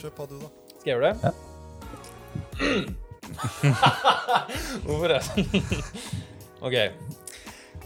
[0.00, 0.46] Kjør på, du, da.
[0.80, 1.32] Skal jeg gjøre det?
[4.86, 5.44] Hvorfor er det sånn?
[6.66, 6.76] ok.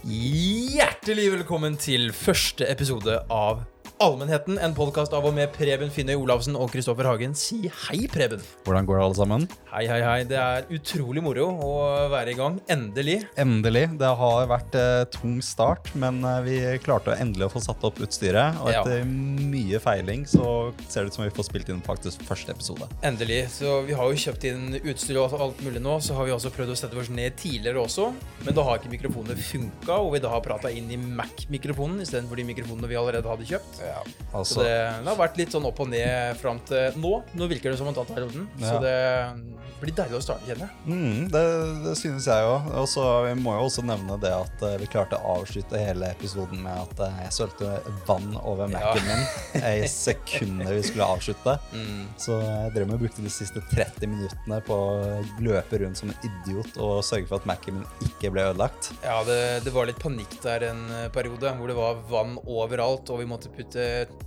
[0.07, 3.65] Hjertelig velkommen til første episode av
[3.95, 7.31] Allmennheten, en podkast av og med Preben Finnøy Olavsen og Kristoffer Hagen.
[7.39, 8.41] Si hei, Preben.
[8.67, 9.45] Hvordan går det, alle sammen?
[9.71, 10.17] Hei, hei, hei.
[10.27, 11.69] Det er utrolig moro å
[12.11, 12.57] være i gang.
[12.75, 13.21] Endelig.
[13.39, 13.85] Endelig.
[14.01, 18.01] Det har vært eh, tung start, men eh, vi klarte endelig å få satt opp
[18.03, 18.59] utstyret.
[18.65, 18.81] Og Ja.
[18.83, 22.89] etter mye feiling så ser det ut som vi får spilt inn faktisk første episode.
[23.07, 23.45] Endelig.
[23.55, 25.95] Så vi har jo kjøpt inn utstyr og alt mulig nå.
[26.03, 28.11] Så har vi også prøvd å sette oss ned tidligere også.
[28.43, 32.43] Men da har ikke mikrofonene funka, og vi da har prata inn i Mac-mikrofonen istedenfor
[32.43, 33.84] de mikrofonene vi allerede hadde kjøpt.
[33.85, 34.01] Ja,
[34.35, 34.71] altså, det,
[35.03, 37.13] det har vært litt sånn opp og ned fram til nå.
[37.37, 38.47] Nå virker det som en tatt perioden.
[38.59, 38.81] Så Ja.
[38.83, 40.87] det blir deilig å starte, kjenner jeg.
[40.87, 41.41] mm, det,
[41.83, 42.69] det synes jeg òg.
[42.79, 46.07] Og så vi må jo også nevne det at eh, vi klarte å avslutte hele
[46.15, 47.73] episoden med at eh, jeg sølte
[48.07, 49.25] vann over Mac-en min
[49.83, 51.57] i sekundet vi skulle avslutte.
[51.75, 52.05] Mm.
[52.23, 56.09] Så jeg drev med å bruke de siste 30 minuttene på å løpe rundt som
[56.13, 58.93] en idiot og sørge for at Mac-en min ikke ble ødelagt.
[59.03, 59.37] Ja, det,
[59.67, 63.27] det var litt panikk der en eh, periode, hvor det var vann overalt, og vi
[63.29, 63.74] måtte putte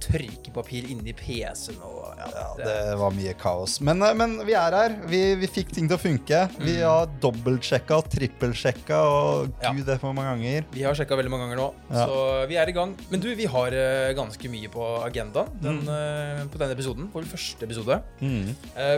[0.02, 3.78] tørkepapir inni PC-en og ja, Ja, det, det var mye kaos.
[3.84, 4.94] Men, eh, men vi er her.
[5.08, 6.40] Vi, vi fikk ting til å funke.
[6.60, 10.66] Vi har dobbeltsjekka og trippelsjekka og gud, det for mange ganger.
[10.74, 12.18] Vi har sjekka veldig mange ganger nå, så
[12.50, 12.94] vi er i gang.
[13.12, 15.88] Men du, vi har eh, ganske mye på agendaen den, Mm.
[15.94, 17.06] eh, på denne episoden.
[17.12, 17.96] På Vår første episode.
[18.22, 18.50] Mm.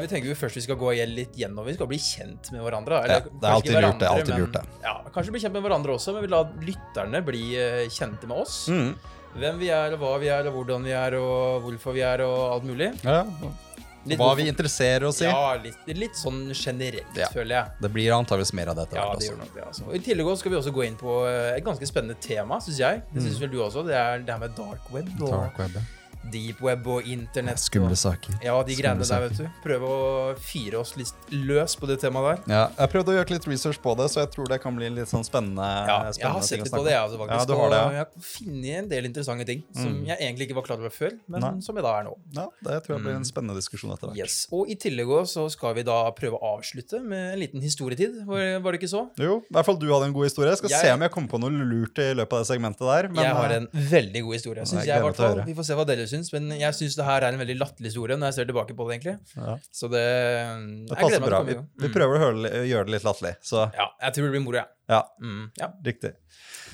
[0.03, 1.65] Vi tenker jo først vi skal gå litt gjennom.
[1.67, 3.01] Vi skal bli kjent med hverandre.
[3.09, 4.65] Ja, det er alltid lurt, det alltid lurt, det.
[4.85, 7.45] Ja, kanskje bli kjent med hverandre også, men vi la lytterne bli
[7.93, 8.59] kjente med oss.
[8.73, 8.93] Mm.
[9.39, 12.21] Hvem vi er, og hva vi er, og hvordan vi er, og hvorfor vi er,
[12.27, 12.91] og alt mulig.
[13.05, 13.21] Ja.
[13.25, 13.51] ja.
[14.07, 15.27] Litt Hva hvorfor- vi interesserer oss i.
[15.29, 17.29] Ja, litt, litt sånn generelt, Ja.
[17.29, 17.67] føler jeg.
[17.85, 19.65] Det blir antageligvis mer av det etter Ja, det gjør nok det.
[19.67, 19.87] altså.
[19.89, 22.79] Og I tillegg skal vi også gå inn på eh, et ganske spennende tema, syns
[22.81, 23.03] jeg.
[23.13, 23.85] Det syns vel du også.
[23.87, 25.37] Det er det her med dark web og Mm.
[25.37, 25.81] Dark web, ja.
[26.31, 27.59] Deep web og internett.
[27.59, 28.35] Skumle saker.
[28.45, 29.47] ja, de greiene der, vet du.
[29.65, 32.53] Prøve å fire oss litt løs på det temaet der.
[32.55, 34.91] Ja, jeg prøvde å gjøre litt research på det, så jeg tror det kan bli
[34.91, 35.65] litt sånn spennende.
[35.65, 37.41] Ja, jeg har sett litt på det, jeg altså, faktisk.
[37.41, 40.05] Ja, du har det, og jeg har funnet en del interessante ting som Mm.
[40.07, 41.61] jeg egentlig ikke var klar over før, men Nei.
[41.61, 42.15] som jeg da er nå.
[42.37, 44.17] Ja, det tror jeg blir en spennende diskusjon etter hvert.
[44.17, 44.23] Mm.
[44.23, 44.47] Yes.
[44.53, 48.21] Og i tillegg så skal vi da prøve å avslutte med en liten historietid.
[48.27, 49.09] Var, det ikke så?
[49.19, 50.51] Jo, i hvert fall du hadde en god historie.
[50.51, 52.79] Jeg skal Jeg- se om jeg kommer på noe lurt i løpet av det segmentet
[52.87, 53.09] der.
[53.09, 54.63] Men, jeg har eh, en veldig god historie.
[54.63, 55.43] syns Jeg jeg, i hvert fall.
[55.47, 57.91] Vi får se hva dere syns, men jeg syns det her er en veldig latterlig
[57.93, 59.17] historie når jeg ser tilbake på det, egentlig.
[59.37, 60.05] ja, Så det
[60.91, 61.43] det passer bra.
[61.47, 61.95] Vi, vi Mm.
[61.95, 63.37] prøver å gjøre det litt latterlig.
[63.43, 64.67] Så Ja, jeg tror det blir moro, jeg.
[64.89, 65.51] ja, Mm.
[65.59, 65.69] Ja.
[65.85, 66.13] riktig.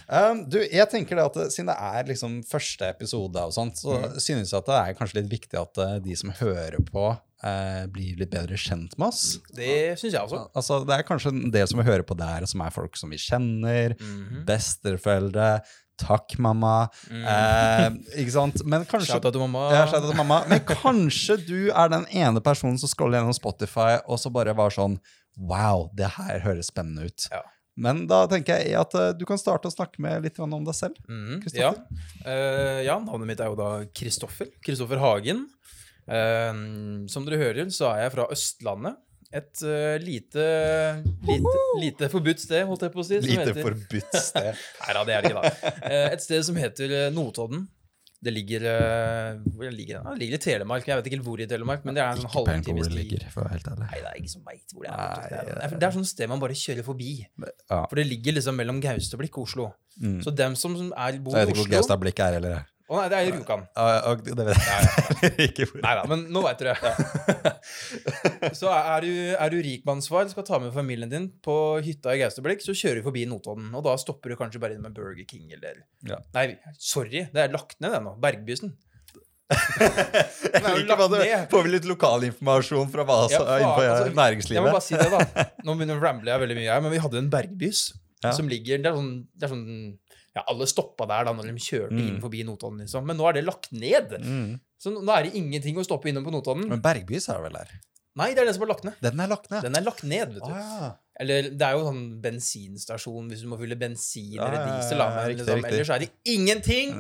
[0.09, 3.97] Um, du, jeg tenker det at Siden det er liksom første episode, og sånt, så
[4.03, 4.21] Mm.
[4.21, 7.87] synes jeg at det er kanskje litt viktig at eh, de som hører på, uh,
[7.87, 9.39] blir litt bedre kjent med oss.
[9.53, 10.49] Det syns jeg også.
[10.55, 13.17] Altså, Det er kanskje en del som hører på der, som er folk som vi
[13.17, 13.97] kjenner.
[13.99, 14.45] Mhm.
[14.47, 15.61] Besteforeldre.
[16.01, 16.89] Takk, mamma.
[17.09, 17.87] Eh,
[18.21, 18.63] ikke sant?
[18.69, 19.67] Men kanskje mamma.
[19.73, 20.43] Ja, mamma.
[20.51, 24.75] Men kanskje du er den ene personen som scroller gjennom Spotify og så bare var
[24.75, 24.99] sånn
[25.37, 27.27] Wow, det her høres spennende ut.
[27.29, 27.43] Ja.
[27.77, 30.77] Men da tenker jeg at eh, du kan starte å snakke med litt om deg
[30.77, 30.97] selv.
[31.13, 31.83] Mm, Kristoffer?
[31.83, 32.25] Ja.
[32.25, 34.49] Uh, ja, navnet mitt er jo da Kristoffer.
[34.65, 35.45] Kristoffer Hagen.
[36.09, 38.97] Uh, som dere hører, så er jeg fra Østlandet.
[39.37, 40.45] Et uh, lite,
[41.29, 43.19] lite lite forbudt sted, holdt jeg på å si.
[43.21, 44.53] som Lite heter- forbudt sted.
[44.87, 45.73] Nei da, det er det ikke, da.
[45.91, 47.67] Eh, Et sted som heter eh, Notodden.
[48.27, 50.13] Det ligger Hvor ligger det?
[50.17, 50.87] Det ligger i Telemark.
[50.89, 52.95] Jeg vet ikke hvor i Telemark, men det er en sånn Ikke sti.
[52.97, 53.89] ligger, for å være helt ærlig.
[53.91, 54.97] Nei, det er ingen som veit hvor det er.
[54.97, 57.11] Nei, Det er, det er, sånn sted man bare kjører forbi.
[57.45, 57.83] Ja.
[57.85, 59.69] For det ligger liksom mellom Gaustablikk og Oslo.
[60.01, 60.17] Mm.
[60.25, 62.65] Så dem som som er, bor Så jeg vet ikke hvor Gaustablikk er heller.
[62.87, 63.65] Å nei, det er Rjukan.
[63.75, 65.81] Ja, og det vet jeg ikke hvor.
[65.83, 66.75] Nei da, men nå veit det.
[68.61, 72.63] så er du, er du rikmannsfar, skal ta med familien din på hytta i Gaustablikk,
[72.63, 73.73] så kjører du forbi Notodden.
[73.75, 76.21] Og da stopper du kanskje bare inn med Burger King eller Ja.
[76.39, 78.15] Nei, sorry, det er lagt ned, det nå.
[78.23, 78.77] Bergbysen.
[79.51, 81.19] Jeg er liker hva du.
[81.51, 85.07] Får vi litt lokalinformasjon fra hva som er innenfor altså, Jeg må bare si det,
[85.13, 85.45] da.
[85.67, 87.85] Nå begynner jeg veldig mye her, men vi hadde en bergbys
[88.25, 88.33] Ja.
[88.35, 89.67] som ligger Det er sånn, det er sånn
[90.37, 92.07] ja, Alle stoppa der da når de kjørte Mm.
[92.11, 93.07] inn forbi Notodden, liksom.
[93.09, 94.13] Men nå er det lagt ned.
[94.21, 94.61] Mm.
[94.79, 96.69] Så nå er det ingenting å stoppe innom på Notodden.
[96.69, 97.71] Men Bergby sa vel der?
[98.17, 98.95] Nei, det er den som er lagt ned.
[99.05, 99.63] Den er lagt ned.
[99.67, 100.53] Den er lagt ned, vet du.
[100.53, 100.93] Ah, ja.
[101.21, 104.77] Eller det er jo sånn bensinstasjon hvis du må fylle bensin Ja, eller ja, ja,
[104.81, 104.99] diesel.
[104.99, 105.65] da, ja, liksom.
[105.69, 106.95] Ellers er det ingenting.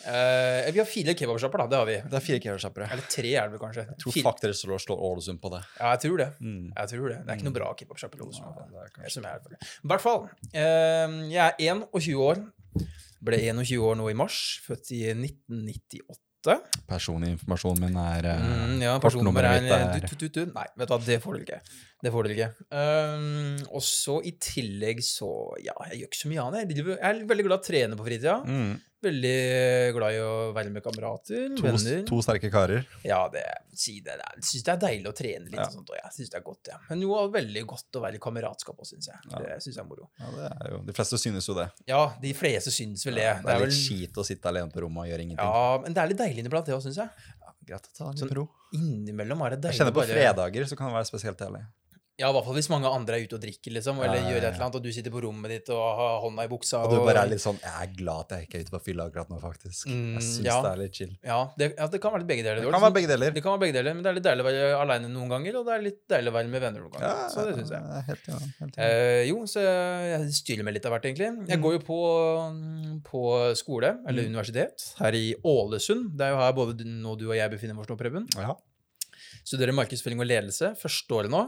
[0.00, 1.66] Uh, vi har fire kebabsjapper, da.
[1.68, 1.96] Det har vi.
[2.08, 2.86] Det er fire kebabsjappere.
[2.94, 3.82] Eller tre er det vel kanskje.
[3.90, 5.60] Jeg tror Fire- faktisk dere slår, Ålesund på det.
[5.76, 6.28] Ja, jeg tror det.
[6.40, 6.72] Mm.
[6.76, 7.18] Jeg tror det.
[7.26, 8.16] Det er ikke noe bra kebabsjappe.
[8.16, 10.22] i Ålesund, i hvert fall.
[10.28, 11.54] det Det eh, jeg er
[11.92, 12.40] 21 år.
[13.20, 14.60] Ble 21 år nå i mars.
[14.64, 16.54] Født i 1998.
[16.88, 20.52] Personlig informasjonen min er eh, Mm, ja, personnummeret mitt er er du, du, du.
[20.54, 21.58] Nei, vet du hva, det får du ikke.
[22.00, 22.48] Det får du ikke.
[22.72, 25.28] Um, og så i tillegg så
[25.60, 26.72] Ja, jeg gjør ikke så mye annet.
[26.72, 28.38] Jeg er veldig glad i å trene på fritida.
[28.46, 28.72] mm.
[29.00, 32.02] Veldig glad i å være med kamerater, To, venner.
[32.04, 32.82] to sterke karer.
[33.02, 33.44] Ja, det
[33.80, 34.16] si det.
[34.20, 35.64] Jeg syns det er deilig å trene litt Ja.
[35.64, 36.76] og sånt, og jeg synes det er godt, ja.
[36.90, 39.16] Men jo, veldig godt å være i kameratskap òg, syns jeg.
[39.30, 40.10] Det syns jeg er moro.
[40.20, 41.70] Ja, det er jo, de fleste synes jo det.
[41.88, 43.22] Ja, de fleste synes vel det.
[43.24, 45.48] Ja, det er litt vel kjipt å sitte alene på rommet og gjøre ingenting.
[45.48, 47.08] Ja, men det er litt deilig inniblant, det òg, syns jeg.
[47.66, 48.48] Greit å ta litt Sånn- ro.
[48.74, 51.64] Innimellom er det deilig Jeg kjenner på bare- fredager så kan det være spesielt deilig.
[52.20, 54.30] Ja, i hvert fall hvis mange andre er ute og drikker, liksom, eller Ja, ja,
[54.34, 56.82] gjør et eller annet, og du sitter på rommet ditt og har hånda i buksa.
[56.84, 58.80] Og du bare er litt sånn Jeg er glad at jeg ikke er ute på
[58.90, 59.88] fylla akkurat nå, faktisk.
[59.88, 60.56] Mm, Jeg syns ja.
[60.66, 61.14] det er litt chill.
[61.24, 62.60] Ja det, ja, det kan være litt begge deler.
[62.60, 63.30] Det kan liksom- være begge deler.
[63.34, 65.56] Det kan være begge deler, men det er litt deilig å være aleine noen ganger,
[65.60, 67.08] og det er litt deilig å være med venner noen ganger.
[67.08, 68.04] Ja, så det syns jeg.
[68.10, 68.50] Helt enig.
[68.60, 68.78] Helt.
[68.78, 71.30] Eh, jo, så jeg styrer med litt av hvert, egentlig.
[71.48, 71.62] Jeg Mm.
[71.64, 72.00] går jo på,
[73.04, 73.22] på
[73.56, 76.16] skole, eller universitet, her i Ålesund.
[76.16, 78.26] Det er jo her både nå du og jeg befinner oss nå, Preben.
[78.36, 78.54] Ja,
[79.44, 80.74] Studerer markedsføring og ledelse.
[80.78, 81.40] Første året nå.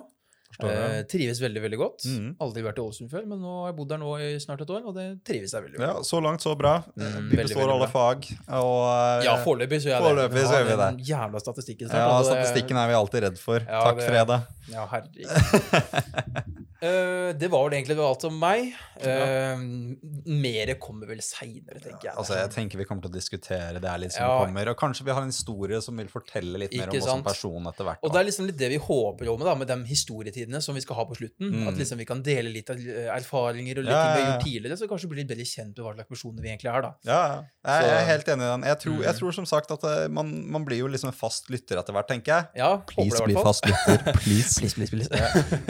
[0.60, 2.04] Eh, trives veldig, veldig godt.
[2.06, 2.26] Mm.
[2.44, 4.70] Aldri vært i Ålesund før, men nå har jeg bodd der nå i snart et
[4.70, 5.88] år, og det trives jeg veldig godt.
[5.88, 6.74] Ja, så langt, så bra.
[6.96, 8.28] Mm, vi består alle fag.
[8.60, 10.28] Og eh, Ja, foreløpig så gjør vi det.
[10.34, 12.12] vi den jævla statistikken snart.
[12.12, 13.58] ja, statistikken er vi alltid redd for.
[13.64, 14.42] Ja, Takk, det- Freda.
[14.72, 16.58] Ja, herregud.
[16.82, 18.72] Eh, det var vel egentlig alt om meg.
[19.02, 19.58] Uh,
[20.26, 22.14] mere kommer vel seinere, tenker jeg.
[22.18, 24.38] Altså, jeg tenker vi kommer til å diskutere det her litt som Ja.
[24.44, 24.68] kommer.
[24.72, 27.22] Og kanskje vi har en historie som vil fortelle litt mer om Ikke oss som
[27.22, 27.98] person etter hvert.
[28.02, 28.18] Og da.
[28.18, 30.96] det er liksom litt det vi håper om da, med de historietidene som vi skal
[30.98, 31.50] ha på slutten.
[31.54, 31.68] Mm.
[31.68, 34.26] At liksom vi kan dele litt av eh, erfaringer og litt Ja, ting vi ja,
[34.26, 36.72] har gjort tidligere, så kanskje bli litt bedre kjent med hva slags personer vi egentlig
[36.74, 36.92] er, da.
[37.06, 37.38] Ja, ja.
[37.78, 38.62] jeg jeg er helt enig i den.
[38.72, 39.18] Jeg tror, jeg Mm.
[39.22, 42.08] tror som sagt at eh, man, man blir jo liksom en fast lytter etter hvert,
[42.08, 42.44] tenker jeg.
[42.56, 43.98] Ja, please, bli fast lytter.
[44.22, 44.58] Please.
[44.58, 45.08] Please, please, please.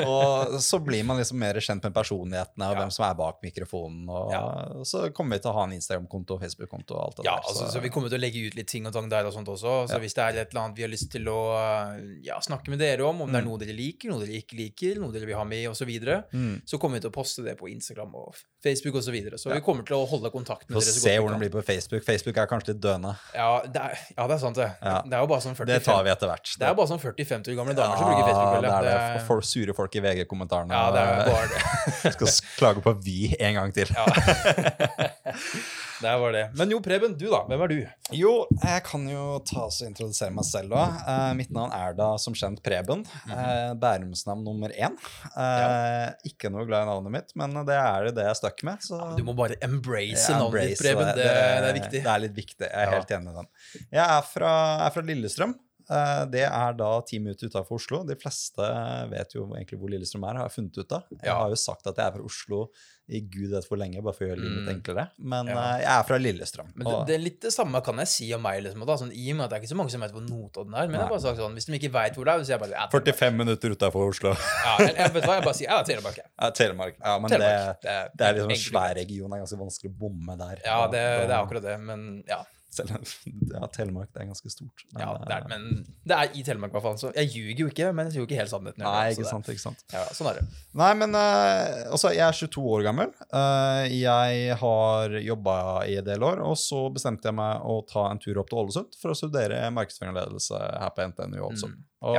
[0.07, 2.81] og så blir man liksom mer kjent med personlighetene og Ja.
[2.81, 4.09] hvem som er bak mikrofonen.
[4.09, 4.43] Og Ja.
[4.85, 7.43] så kommer vi til å ha en Instagram-konto og Facebook-konto og alt det Ja, der.
[7.49, 9.49] altså, så vi kommer til å legge ut litt ting og tang der og sånt
[9.49, 9.89] også.
[9.89, 12.79] Så hvis det er et eller annet vi har lyst til å ja, snakke med
[12.79, 13.49] dere om, om det er Mm.
[13.51, 16.25] noe dere liker, noe dere ikke liker, noe dere vil ha med, osv., så, videre,
[16.33, 16.63] mm.
[16.65, 19.03] så kommer vi til å poste det på Instagram og Facebook osv.
[19.03, 19.35] Så, videre.
[19.37, 21.61] så vi kommer til å holde kontakt med Få dere så se hvordan det blir
[21.61, 22.05] på Facebook.
[22.07, 23.17] Facebook er kanskje litt døende.
[23.35, 24.71] Ja, det er, ja, det er sant, det.
[24.81, 26.47] Det er jo bare sånn 40 Det tar vi etter hvert.
[26.57, 28.63] Det er bare sånn 40-50 år gamle damer som bruker Facebook.
[28.63, 29.27] det er det.
[29.27, 30.71] For sure folk i VG-kommentarene.
[30.71, 32.13] ja, det er bare det.
[32.17, 33.91] Skal klage på vi en gang til.
[33.93, 34.05] Ja.
[36.03, 36.43] det var det.
[36.59, 37.43] Men jo, Preben, du da.
[37.49, 37.77] Hvem er du?
[38.19, 40.99] Jo, jeg kan jo ta oss og introdusere meg selv òg.
[41.39, 43.05] mitt navn er da som kjent Preben.
[43.31, 44.97] Uh, Bærumsnavn nummer én.
[45.33, 48.63] Eh, Ikke noe glad i navnet mitt, men det er det det jeg er stuck
[48.67, 48.83] med.
[48.85, 51.13] Så Du må bare embrace jeg navnet ditt, Preben.
[51.17, 52.01] Det, det er viktig.
[52.05, 52.67] Det er litt viktig.
[52.69, 52.97] Jeg er Ja.
[52.99, 53.49] helt enig i den.
[53.93, 54.53] Jeg er fra,
[54.87, 55.55] er fra Lillestrøm.
[55.91, 58.03] Eh, Det er da ti minutter utafor Oslo.
[58.05, 58.67] De fleste
[59.11, 61.03] vet jo egentlig hvor Lillestrøm er, har jeg funnet ut av.
[61.23, 62.69] Jeg har jo sagt at jeg er fra Oslo
[63.13, 64.77] i gud vet hvor lenge, bare for å gjøre livet litt Mm.
[64.79, 65.05] enklere.
[65.19, 65.57] Men Ja.
[65.75, 66.69] eh, jeg er fra Lillestrøm.
[66.77, 69.11] Men det, det er litt det samme kan jeg si om meg, liksom, da, sånn,
[69.13, 70.87] i og med at det er ikke så mange som vet hvor Notodden er.
[70.87, 71.09] Men jeg Nei.
[71.11, 73.37] bare sagt sånn, hvis de ikke vet hvor det er, så jeg bare jeg, 45
[73.37, 74.31] minutter utafor Oslo.
[74.65, 76.17] Ja, jeg, jeg, vet hva, jeg bare sier ja, Telemark.
[76.23, 76.51] Ja.
[76.51, 76.97] Telemark.
[77.03, 77.83] Ja, men Telemark.
[77.83, 79.29] det, det er liksom en svær region.
[79.31, 80.63] Det er ganske vanskelig å bomme der.
[80.65, 82.41] Ja, det, det er akkurat det, men ja.
[82.73, 82.95] Selv,
[83.53, 84.85] ja, Telemark det er ganske stort.
[84.95, 86.99] men, ja det er, eh, men det er i Telemark, i hvert fall.
[87.03, 88.85] Så jeg ljuger jo ikke, men jeg sier jo ikke helt sannheten.
[88.87, 89.51] Nei, ikke sant.
[89.53, 89.85] ikke sant.
[89.93, 90.47] Ja, sånn er det.
[90.81, 93.13] Nei, men uh, altså, jeg er 22 år gammel.
[93.29, 98.09] Uh, jeg har jobba i en del år, og så bestemte jeg meg å ta
[98.09, 101.77] en tur opp til Ålesund for å studere markedsføring og ledelse her på NTNU Ålesund.
[101.77, 101.89] Mm.
[102.03, 102.17] Og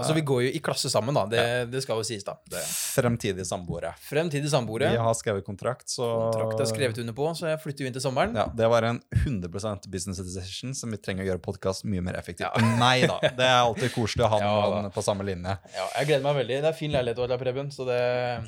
[0.00, 1.24] Altså, vi går jo i klasse sammen, da.
[1.30, 2.34] Det, det skal jo sies, da.
[2.50, 2.60] Det.
[2.66, 3.92] fremtidige samboere.
[4.02, 4.90] Fremtidig samboere.
[4.94, 7.96] Vi har skrevet kontrakt, så Kontrakt er skrevet under på, så jeg flytter jo inn
[7.96, 8.34] til sommeren.
[8.36, 9.48] Ja, Det var en 100
[9.90, 12.48] business decision som vi trenger å gjøre podkast mye mer effektivt.
[12.48, 12.74] Ja.
[12.82, 15.56] Nei da, det er alltid koselig å ha Ja, noen på samme linje.
[15.76, 16.60] Ja, jeg gleder meg veldig.
[16.64, 18.00] Det er fin leilighet å ha, Preben, så det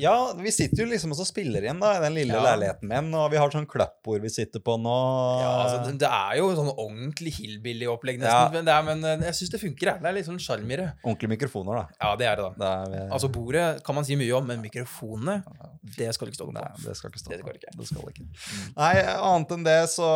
[0.02, 2.42] Ja, vi sitter jo liksom og spiller inn da, i den lille Ja.
[2.52, 4.96] leiligheten min, og vi har sånn klappbord vi sitter på nå.
[5.42, 8.32] Ja, altså, det- det er jo sånn ordentlig hillbilly-opplegg, nesten.
[8.32, 8.48] Ja.
[8.52, 9.90] Men, det er, men eh, jeg syns det funker.
[9.92, 10.02] jeg.
[10.02, 10.88] Det er litt sånn sjarm det.
[11.04, 11.84] Ordentlige mikrofoner, da.
[12.00, 12.68] Ja, det er det, da.
[12.88, 15.42] Det er, Altså, bordet kan man si mye om, men mikrofonene,
[15.96, 16.54] det skal du ikke stå på.
[16.56, 17.74] Nei, det skal ikke stå Det skal ikke.
[17.78, 18.26] Det skal ikke.
[18.76, 20.08] Nei, annet enn det så,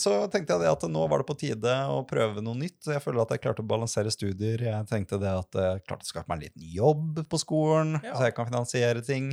[0.00, 2.80] så tenkte jeg det at nå var det på tide å prøve noe nytt.
[2.90, 4.64] Jeg føler at jeg klarte å balansere studier.
[4.68, 8.14] Jeg tenkte det at jeg klarte å skaffe meg en liten jobb på skolen, Ja.
[8.16, 9.32] så jeg kan finansiere ting.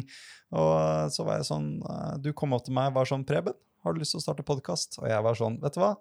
[0.51, 3.93] Og så var jeg sånn eh, Du kom opp til meg var sånn Preben, har
[3.95, 4.97] du lyst til å starte podkast?
[4.99, 5.93] Og jeg var sånn, vet du hva?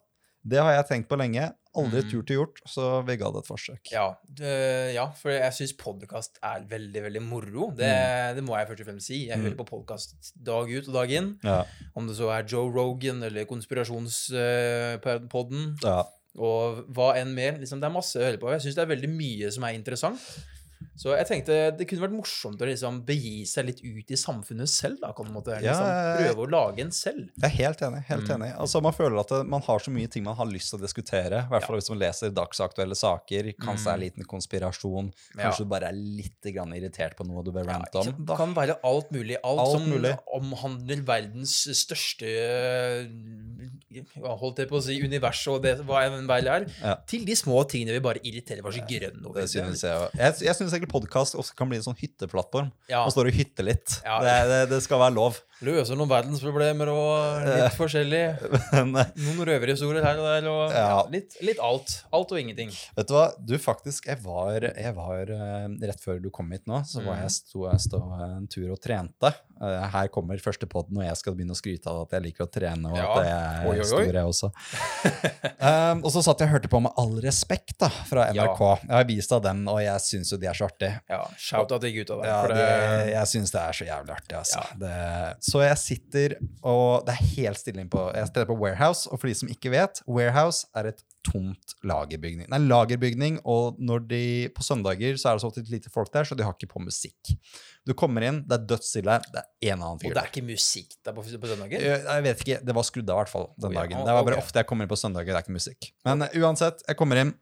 [0.42, 1.50] Det har jeg tenkt på lenge.
[1.76, 2.10] Aldri Mm.
[2.10, 3.90] turt til gjort, så vi ga det et forsøk.
[3.92, 7.70] Ja, det, ja for jeg syns podkast er veldig, veldig moro.
[7.76, 7.86] Det,
[8.34, 9.26] det må jeg først og fremst si.
[9.28, 9.44] Jeg Mm.
[9.44, 11.38] hører på podkast dag ut og dag inn.
[11.44, 11.62] Ja.
[11.94, 16.02] Om det så er Joe Rogan eller Konspirasjonspodden ja.
[16.38, 17.58] og hva enn mer.
[17.60, 18.50] Liksom, det er masse å høre på.
[18.54, 20.20] Jeg syns det er veldig mye som er interessant.
[21.00, 24.68] Så jeg tenkte det kunne vært morsomt å liksom begi seg litt ut i samfunnet
[24.68, 24.98] selv.
[25.00, 25.54] da, på en måte.
[25.56, 26.16] Ja, Liksom, ja, ja.
[26.20, 27.30] prøve å lage en selv.
[27.40, 28.02] Jeg er helt enig.
[28.10, 28.34] helt Mm.
[28.42, 28.50] enig.
[28.60, 30.82] Altså Man føler at det, man har så mye ting man har lyst til å
[30.82, 31.40] diskutere.
[31.46, 33.48] I hvert fall hvis man leser dagsaktuelle saker.
[33.56, 35.08] Kanskje det er en liten konspirasjon.
[35.38, 35.44] Ja.
[35.48, 38.26] Kanskje du bare er litt grann irritert på noe du bør Ja, rante om.
[38.26, 39.36] det kan være alt mulig.
[39.42, 40.12] Alt, Alt som mulig.
[40.36, 42.28] omhandler verdens største
[44.40, 46.94] holdt jeg på å si, universet og det, hva enn vel er, Ja.
[47.06, 49.40] til de små tingene vi bare irriterer oss grønn over.
[49.42, 50.18] Det synes jeg også.
[50.18, 52.70] Jeg, jeg syns egentlig podkast også kan bli en sånn hytteplattform.
[52.88, 53.04] Ja.
[53.04, 54.00] Man står og hytter litt.
[54.04, 54.20] Ja.
[54.24, 55.40] Det, det, det skal være lov.
[55.60, 58.22] Løser noen verdensproblemer og litt forskjellig.
[58.72, 60.84] Men eh, Noen røverhistorier her og der, og ja.
[60.94, 61.02] Ja.
[61.12, 61.98] litt, litt alt.
[62.16, 62.72] Alt og ingenting.
[62.96, 63.26] vet du hva?
[63.36, 67.18] Du, faktisk, jeg var, jeg var eh, Rett før du kom hit nå, så var
[67.20, 67.22] Mhm.
[67.26, 69.32] jeg sto, jeg stå en tur og trente.
[69.60, 72.46] Eh, Her kommer første podden, og jeg skal begynne å skryte av at jeg liker
[72.46, 73.10] å trene, og Ja.
[73.10, 73.88] at jeg er oi, oi.
[73.90, 74.50] stor, jeg også.
[75.60, 78.62] um, og så satt jeg og hørte på Med all respekt da, fra NRK.
[78.86, 80.94] Jeg har vist av dem, og jeg syns jo de er så artige.
[81.10, 82.30] Ja, Shout-out til gutta der.
[82.30, 84.36] Ja, det, det, jeg syns det er så jævlig artig.
[84.40, 84.64] Altså.
[84.80, 84.94] Det,
[85.50, 86.34] så jeg sitter,
[86.66, 88.08] og det er helt stille innpå.
[88.14, 92.46] Jeg stedet på Warehouse, og for de som ikke vet, Warehouse er et tomt lagerbygning.
[92.48, 93.80] Er en lagerbygning, og
[94.10, 94.22] de,
[94.54, 96.82] på søndager så er det så ofte lite folk der, så de har ikke på
[96.84, 97.34] musikk.
[97.88, 100.96] Du kommer inn, det er dødsstille, det er en annen og det er ikke musikk
[101.04, 101.84] der på, på søndager?
[101.84, 103.82] jeg jeg vet ikke, Det var skrudd av, i hvert fall, den Oh, ja.
[103.84, 104.06] dagen.
[104.06, 104.46] Det var bare okay.
[104.46, 105.92] ofte jeg kommer inn på søndager, det er ikke musikk.
[106.08, 107.34] Men eh, uansett, jeg kommer inn.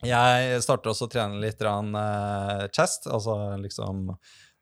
[0.00, 4.14] Jeg starter også å trene litt rann, eh, chest, altså liksom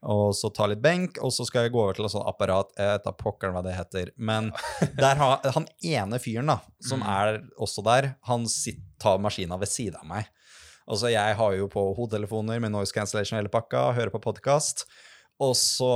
[0.06, 2.68] Og så ta litt benk, og så skal jeg gå over til et sånt apparat.
[2.78, 4.12] Jeg vet da pokkeren hva det heter.
[4.16, 4.52] Men
[5.00, 7.08] der har, han ene fyren da, som Mm.
[7.10, 10.30] er også der, han sitter, tar maskina ved siden av meg.
[10.88, 14.86] Altså, jeg har jo på hodetelefoner med noise cancellation hele pakka, hører på podkast,
[15.38, 15.90] og så,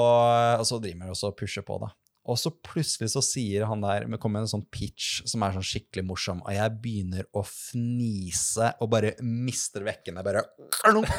[0.59, 1.89] og så driver jeg også og pusher på, da.
[2.31, 5.57] Og så plutselig så sier han der men kommer med en sånn pitch som er
[5.57, 10.23] sånn skikkelig morsom, og jeg begynner å fnise og bare mister vekkene.
[10.23, 10.45] Bare
[10.83, 11.11] klunk!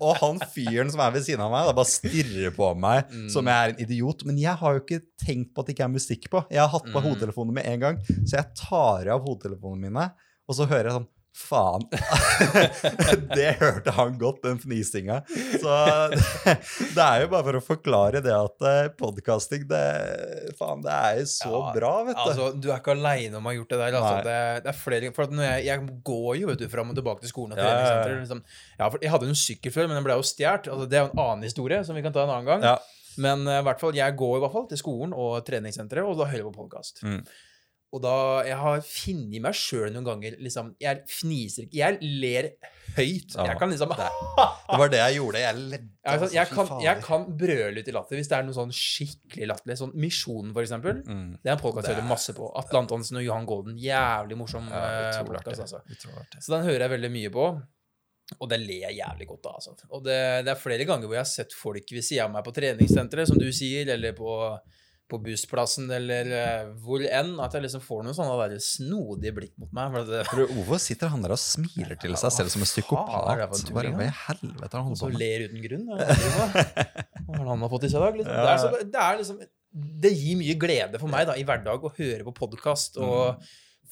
[0.00, 3.28] Og han fyren som er ved siden av meg, da bare stirrer på meg Mm.
[3.30, 4.24] som jeg er en idiot.
[4.26, 6.44] Men jeg har jo ikke tenkt på at det ikke er musikk på.
[6.50, 7.04] Jeg har hatt på Mm.
[7.08, 10.06] hodetelefonene med en gang, så jeg tar av hodetelefonene mine,
[10.48, 11.82] og så hører jeg sånn Faen.
[13.36, 15.16] det hørte han godt, den fnisinga.
[15.26, 15.72] Så
[16.94, 18.66] det, er jo bare for å forklare det at
[19.00, 19.82] podkasting, det,
[20.58, 22.22] faen, det er jo så Ja, bra, vet du.
[22.28, 23.98] Altså, Du er ikke aleine om å ha gjort det der.
[23.98, 24.16] Altså.
[24.28, 27.34] Det, det er flere For jeg, jeg går jo vet du, fram og tilbake til
[27.34, 28.04] skolen og Ja, ja, ja.
[28.06, 28.20] treningssenter.
[28.20, 28.44] Liksom.
[28.78, 30.70] Ja, jeg hadde jo en sykkel før, men den ble jo stjålet.
[30.70, 32.68] Altså, det er jo en annen historie som vi kan ta en annen gang.
[32.74, 32.76] Ja.
[33.20, 36.28] Men uh, hvert fall, jeg går i hvert fall til skolen og treningssenteret, og da
[36.30, 37.02] hører jeg på podkast.
[37.06, 37.20] Mm.
[37.94, 38.14] Og da
[38.48, 41.76] Jeg har funnet meg sjøl noen ganger liksom Jeg fniser ikke.
[41.78, 42.48] Jeg ler
[42.96, 43.34] høyt.
[43.36, 43.44] Ja.
[43.52, 44.08] Jeg kan liksom Det
[44.80, 45.42] var det jeg gjorde.
[45.44, 45.90] Jeg ledde.
[46.04, 48.74] jeg, altså, jeg, kan, jeg kan brøle ut i latter hvis det er noe sånn
[48.74, 49.78] skikkelig latterlig.
[49.80, 51.00] Sånn Misjonen, for eksempel.
[51.06, 51.28] Mm.
[51.38, 52.50] Det er en podkast jeg hører er- masse på.
[52.60, 53.78] Atle Antonsen og Johan Golden.
[53.80, 54.82] Jævlig morsom Ja,
[55.12, 55.82] utrolig podkast, altså.
[56.40, 57.46] Så den hører jeg veldig mye på.
[58.40, 59.58] Og det ler jeg jævlig godt av.
[59.60, 59.74] Altså.
[59.92, 62.46] Og det, det er flere ganger hvor jeg har sett folk ved siden av meg
[62.46, 64.30] på treningssenteret, som du sier, eller på,
[65.10, 69.52] på bussplassen, eller eh, hvor enn, at jeg liksom får noen sånne der snodige blikk
[69.60, 69.98] mot meg.
[70.08, 73.42] Det, Hvorfor sitter han der og smiler til seg selv som en psykopat.
[73.76, 75.20] Bare, i helvete har han og så på med?
[75.20, 75.84] ler uten grunn.
[77.26, 78.16] Hva er han har fått i seg i dag?
[78.22, 78.32] Liksom?
[78.40, 79.44] Det, er så, det er liksom
[80.04, 83.44] Det gir mye glede for meg da, i hverdag å høre på podkast og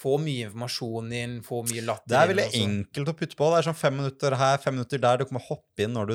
[0.03, 2.13] få mye informasjon inn, få mye latter inn.
[2.13, 3.51] Det er veldig inn, enkelt å putte på.
[3.53, 5.19] Det er sånn fem minutter her, fem minutter der.
[5.19, 6.15] Du kommer hoppe inn når du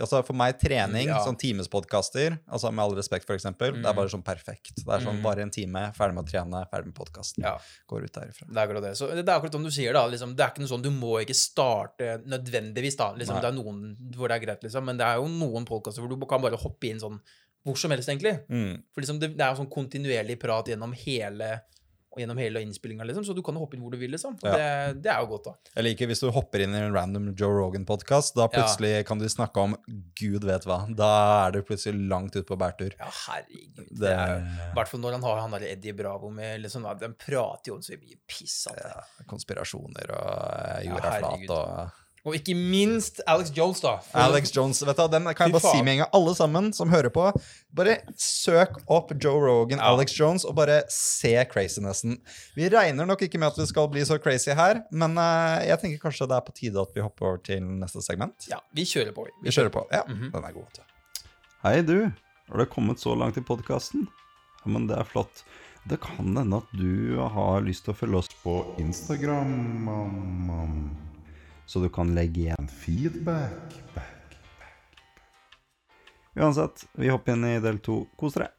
[0.00, 1.18] Altså For meg, trening, Ja.
[1.24, 3.96] sånn timespodkaster, altså med all respekt, for eksempel, det er Mm.
[3.96, 4.74] bare sånn perfekt.
[4.76, 5.22] Det er sånn Mm.
[5.22, 7.42] bare en time, ferdig med å trene, ferdig med podkasten.
[7.42, 7.58] Ja.
[7.88, 8.46] Går ut derifra.
[8.46, 8.96] Det er akkurat det.
[8.96, 10.06] Så det er akkurat som du sier, da.
[10.08, 13.12] Liksom, det er ikke noe sånn, Du må ikke starte nødvendigvis, da.
[13.14, 14.84] Liksom, det er noen hvor det er greit, liksom.
[14.84, 17.20] Men det er jo noen podkaster hvor du kan bare hoppe inn sånn
[17.66, 18.46] hvor som helst, egentlig.
[18.48, 18.82] Mm.
[18.94, 21.62] For liksom, det, det er jo sånn kontinuerlig prat gjennom hele
[22.16, 23.24] og gjennom hele innspillinga, liksom.
[23.28, 24.38] Så du kan hoppe inn hvor du vil, liksom.
[24.42, 24.54] Ja.
[24.56, 25.54] det, det er jo godt, da.
[25.76, 28.34] Jeg liker hvis du hopper inn i en random Joe Rogan-podkast.
[28.38, 28.52] Da Ja.
[28.56, 29.76] plutselig kan du snakke om
[30.16, 30.78] gud vet hva.
[30.96, 31.10] Da
[31.46, 32.96] er du plutselig langt ute på bærtur.
[32.98, 33.92] Ja, herregud.
[34.00, 37.14] Det er I hvert fall når han har han der Eddie Bravo med liksom, Den
[37.20, 38.66] prater jo om så mye piss.
[38.72, 41.92] at ja, konspirasjoner og Ja, flat og
[42.26, 43.92] Og ikke minst Alex Jones, da.
[44.02, 46.10] For- Alex Jones, vet du, den kan jeg bare si med en gang.
[46.18, 47.28] Alle sammen som hører på,
[47.78, 49.92] bare søk opp Joe Rogan, Ja.
[49.94, 52.16] Alex Jones, og bare se crazinessen.
[52.56, 55.78] Vi regner nok ikke med at vi skal bli så crazy her, men uh, jeg
[55.84, 58.48] tenker kanskje det er på tide at vi hopper over til neste segment.
[58.50, 59.28] Ja, vi kjører på.
[59.46, 59.86] Vi kjører på.
[59.94, 60.32] Ja, Mhm.
[60.34, 60.82] den er god.
[61.62, 62.10] Hei du,
[62.50, 64.08] har du kommet så langt i podkasten?
[64.64, 65.44] Ja, men det er flott.
[65.86, 69.54] Det kan hende at du har lyst til å følge oss på Instagram,
[69.86, 70.16] mam,
[70.50, 70.96] mam.
[71.66, 73.50] Så du kan legge igjen feedback.
[73.94, 74.76] Back, back, back.
[76.36, 78.04] Uansett, vi hopper inn i del to.
[78.20, 78.52] Kos dere.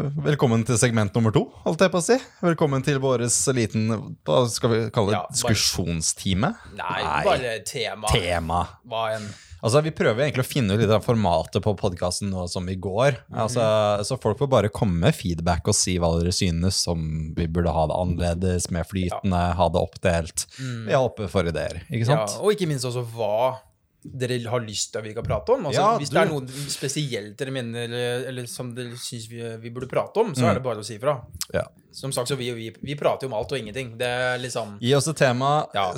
[0.00, 2.16] Velkommen til segment nummer to, holdt jeg på å si.
[2.40, 3.90] Velkommen til vår liten
[4.24, 6.54] hva skal vi kalle det, Ja, diskusjonstime.
[6.78, 7.20] Nei, Nei.
[7.26, 8.08] bare tema.
[8.08, 8.62] Tema.
[8.88, 9.28] Hva enn.
[9.62, 12.76] Altså, Vi prøver egentlig å finne ut litt av formatet på podkasten nå som vi
[12.80, 13.18] går.
[13.28, 13.38] Mhm.
[13.44, 13.64] Altså,
[14.08, 17.72] så folk får bare komme med feedback og si hva dere synes, som vi burde
[17.72, 20.46] ha det annerledes, mer flytende, ha det oppdelt.
[20.58, 20.86] Mm.
[20.86, 22.38] Vi er oppe for ideer, ikke Ja, sant?
[22.42, 23.58] og ikke minst også hva
[24.02, 25.66] dere har lyst til at vi kan prate om.
[25.68, 29.42] Altså, Ja, hvis det er noe spesielt dere mener, eller, eller som dere syns vi,
[29.60, 31.18] vi burde prate om, så er det bare å si ifra.
[31.52, 31.66] Ja.
[31.92, 33.96] Som sagt, så vi, vi, vi prater jo om alt og ingenting.
[33.98, 35.88] Det er liksom Gi oss et tema, Ja.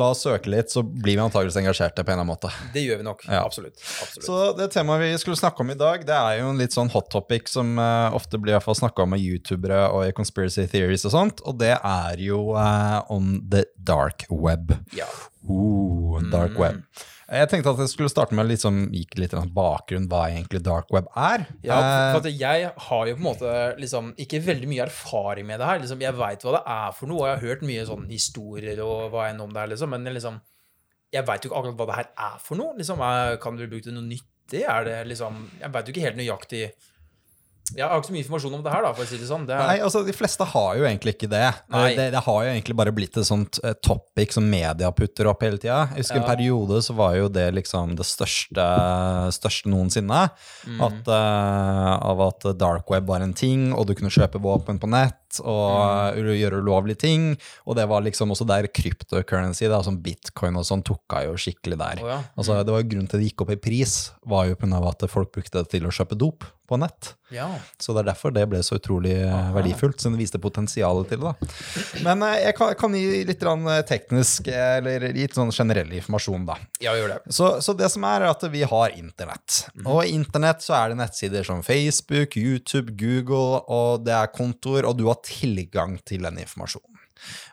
[0.00, 2.50] la oss søke litt, så blir vi antakeligvis engasjerte på en eller annen måte.
[2.72, 3.26] Det gjør vi nok.
[3.28, 3.76] Absolutt.
[3.76, 4.24] absolutt.
[4.24, 6.90] Så det temaet vi skulle snakke om i dag, det er jo en litt sånn
[6.94, 11.04] hot topic som uh, ofte blir i snakka om av youtubere og i conspiracy theories
[11.04, 14.72] og sånt, og det er jo uh, om the dark web.
[14.96, 15.06] ja.
[15.44, 16.60] Uh, dark Mm.
[16.60, 16.82] web.
[17.24, 20.90] Jeg tenkte at jeg skulle starte med litt sånn, gikk litt bakgrunn hva egentlig dark
[20.92, 21.46] web er.
[21.64, 21.78] Ja,
[22.12, 25.68] for Eh, jeg har jo på en måte liksom ikke veldig mye erfaring med det
[25.70, 25.80] her.
[25.80, 28.82] Liksom, jeg veit hva det er for noe, og jeg har hørt mye sånn historier
[28.84, 30.42] og hva enn om det er, liksom, men liksom
[31.14, 32.74] Jeg veit jo ikke akkurat hva det her er for noe.
[32.74, 33.02] Liksom,
[33.40, 34.64] kan du bruke det noe nyttig?
[34.66, 36.64] Er det liksom Jeg veit jo ikke helt nøyaktig
[37.72, 39.46] Jeg har ikke så mye informasjon om det her, da, for å si det sånn.
[39.48, 41.46] Det Nei, er, altså De fleste har jo egentlig ikke det.
[41.72, 41.86] Nei.
[41.96, 45.46] Det, det har jo egentlig bare blitt et sånt eh, topic som media putter opp
[45.46, 45.86] hele tida.
[45.94, 48.66] Jeg husker en periode så var jo det liksom det største,
[49.32, 50.26] største noensinne.
[50.68, 50.82] Mm.
[50.84, 54.90] At, uh, av at dark web var en ting, og du kunne kjøpe våpen på
[54.92, 56.28] nett og Mm.
[56.36, 57.22] gjøre ulovlige ting.
[57.66, 61.38] Og det var liksom også der cryptocurrency, da, som bitcoin og sånn, tok av jo
[61.40, 62.02] skikkelig der.
[62.04, 62.18] Oh, ja.
[62.36, 64.78] Altså, det var Grunnen til det gikk opp i pris, var jo pga.
[64.84, 67.12] at folk brukte det til å kjøpe dop på nett.
[67.34, 67.48] ja.
[67.78, 69.52] Så det er derfor det ble så utrolig Aha.
[69.56, 71.32] verdifullt, siden det viste potensialet til det.
[72.06, 76.46] Men eh, jeg kan, kan gi litt eh, teknisk, eh, eller litt sånn generell informasjon,
[76.48, 76.56] da.
[76.84, 77.20] ja, gjør det.
[77.34, 79.64] Så, så det som er, er at vi har internett.
[79.84, 84.88] Og i internett så er det nettsider som Facebook, YouTube, Google, og det er kontoer,
[84.88, 86.94] og du har tilgang til den informasjonen.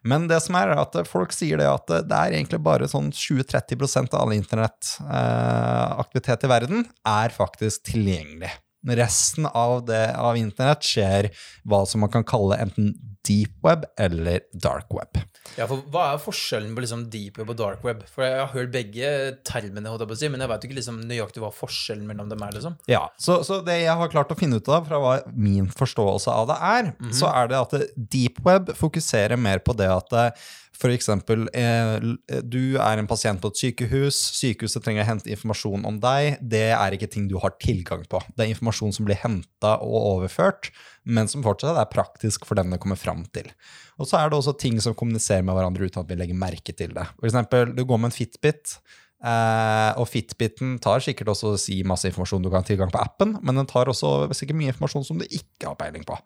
[0.04, 3.12] Men det som er, er at folk sier det at det er egentlig bare sånn
[3.14, 8.52] 20-30 av all internettaktivitet i verden er faktisk tilgjengelig.
[8.88, 11.30] Resten av, det, av internett skjer
[11.70, 12.96] hva som man kan kalle enten
[13.28, 15.20] deep web eller dark web.
[15.58, 18.04] Ja, for Hva er forskjellen på liksom deep web og dark web?
[18.10, 19.12] For Jeg har hørt begge
[19.48, 22.56] termene, si, men jeg vet ikke liksom nøyaktig hva forskjellen mellom dem er.
[22.58, 22.78] liksom.
[22.92, 26.34] Ja, så, så det jeg har klart å finne ut av fra hva min forståelse
[26.34, 30.36] av det er, så er det at deep web fokuserer mer på det at
[30.82, 31.10] F.eks.
[31.54, 36.40] eh, du er en pasient på et sykehus, sykehuset trenger å hente informasjon om deg,
[36.42, 38.22] det er ikke ting du har tilgang på.
[38.34, 40.72] Det er informasjon som blir henta og overført,
[41.04, 43.50] men som fortsatt er praktisk for den det kommer fram til.
[44.02, 46.76] Og så er det også ting som kommuniserer med hverandre uten at vi legger merke
[46.76, 47.08] til det.
[47.20, 48.78] For eksempel, du går med en Fitbit,
[49.22, 53.36] Eh, og Fitbiten tar sikkert også si masse informasjon du kan ha tilgang på appen,
[53.46, 56.18] men den tar også sikkert mye informasjon som du ikke har peiling på.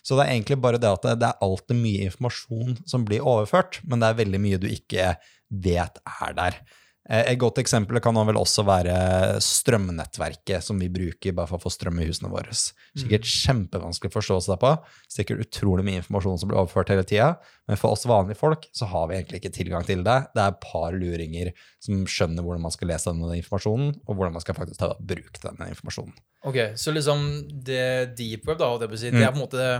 [0.00, 3.82] Så det er egentlig bare det at det er alltid mye informasjon som blir overført,
[3.84, 5.12] men det er veldig mye du ikke
[5.48, 6.60] vet er der.
[7.08, 11.64] Eh, Et godt eksempel kan vel også være strømnettverket som vi bruker bare for å
[11.64, 12.52] få strøm i husene våre.
[12.52, 14.72] Sikkert kjempevanskelig å forstå seg på.
[15.12, 17.30] Sikkert utrolig mye informasjon som blir overført hele tida.
[17.68, 20.18] Men for oss vanlige folk så har vi egentlig ikke tilgang til det.
[20.34, 21.52] Det er et par luringer
[21.84, 25.40] som skjønner hvordan man skal lese denne informasjonen, og hvordan man skal faktisk ta bruke
[25.44, 26.16] denne informasjonen.
[26.48, 27.24] Ok, Så liksom
[27.64, 29.70] det deep web, da, å si, det er på en måte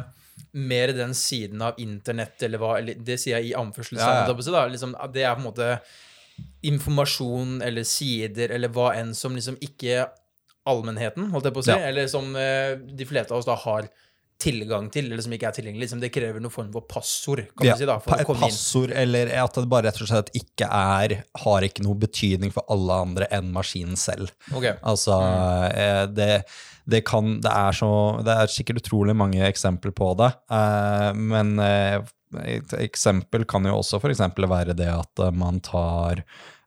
[0.53, 4.29] mer den siden av internett, eller hva eller Det sier jeg i anførselstegn.
[4.29, 4.67] Ja, ja.
[4.71, 5.71] liksom, Det er på en måte
[6.69, 10.09] informasjon eller sider eller hva enn som liksom ikke
[10.69, 11.79] allmennheten, holdt jeg på å si, Ja.
[11.89, 13.87] eller som eh, de fleste av oss da har
[14.39, 15.81] tilgang til, eller som ikke er tilgjengelig.
[15.87, 18.27] Liksom, det krever noen form for passord, kan Ja, du si, da, for å et
[18.29, 18.53] komme inn.
[18.53, 22.63] passord, eller at det bare rett og slett ikke er Har ikke noe betydning for
[22.71, 24.31] alle andre enn maskinen selv.
[24.55, 26.15] Ok, Altså, mm.
[26.15, 26.45] det,
[26.87, 27.91] det kan Det er så
[28.23, 31.99] Det er sikkert utrolig mange eksempler på det, eh, men eh,
[32.45, 36.23] et eksempel kan jo også eksempel være det at eh, man tar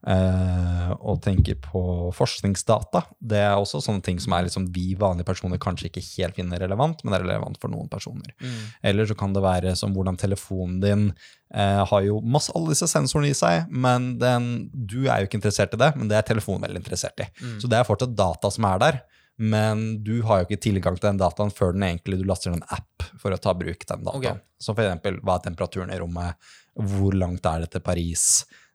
[0.07, 1.83] eh, og tenker på
[2.15, 3.03] forskningsdata.
[3.19, 6.61] Det er også sånne ting som er liksom vi vanlige personer kanskje ikke helt finner
[6.63, 8.33] relevant, men det er relevant for noen personer.
[8.41, 8.59] Mm.
[8.91, 11.07] Eller så kan det være som hvordan telefonen din
[11.53, 15.41] eh, har jo masse alle disse sensorene i seg, men den, du er jo ikke
[15.41, 17.29] interessert i det, men det er telefonen veldig interessert i.
[17.41, 17.57] Mm.
[17.61, 19.03] Så det er fortsatt data som er der,
[19.41, 22.61] men du har jo ikke tilgang til den dataen før den egentlig du laster en
[22.69, 24.19] app for å ta bruk den dataen.
[24.21, 24.41] Okay.
[24.61, 28.27] Som eksempel hva er temperaturen i rommet, hvor langt er det til Paris?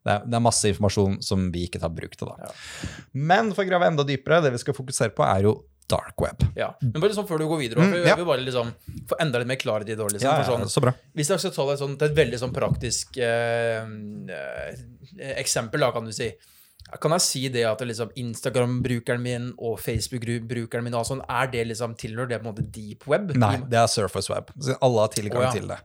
[0.06, 2.28] Det er, det er masse informasjon som vi ikke tar bruk til.
[2.34, 2.50] da.
[3.14, 5.54] Men for å grave enda dypere, det vi skal fokusere på, er jo
[5.90, 6.42] dark web.
[6.58, 6.72] Ja.
[6.82, 8.16] Men bare liksom før du går videre, for Mm, ja.
[8.18, 8.72] vil bare liksom
[9.06, 10.08] få enda litt mer klarhet i det.
[10.16, 10.92] Liksom, Ja, ja, sånn, så bra.
[11.14, 13.86] Hvis jeg skal ta deg sånn, til et veldig sånn praktisk eh,
[14.34, 16.32] eh, eksempel, da, kan du si.
[16.86, 21.64] Kan jeg si det at liksom Instagram-brukeren min og Facebook-brukeren min og sånn, er det
[21.72, 23.32] liksom tilhører det på en måte deep web?
[23.34, 24.52] Nei, det er Surface Web.
[24.62, 25.54] Så alle har tilgang oh, ja.
[25.56, 25.80] til det.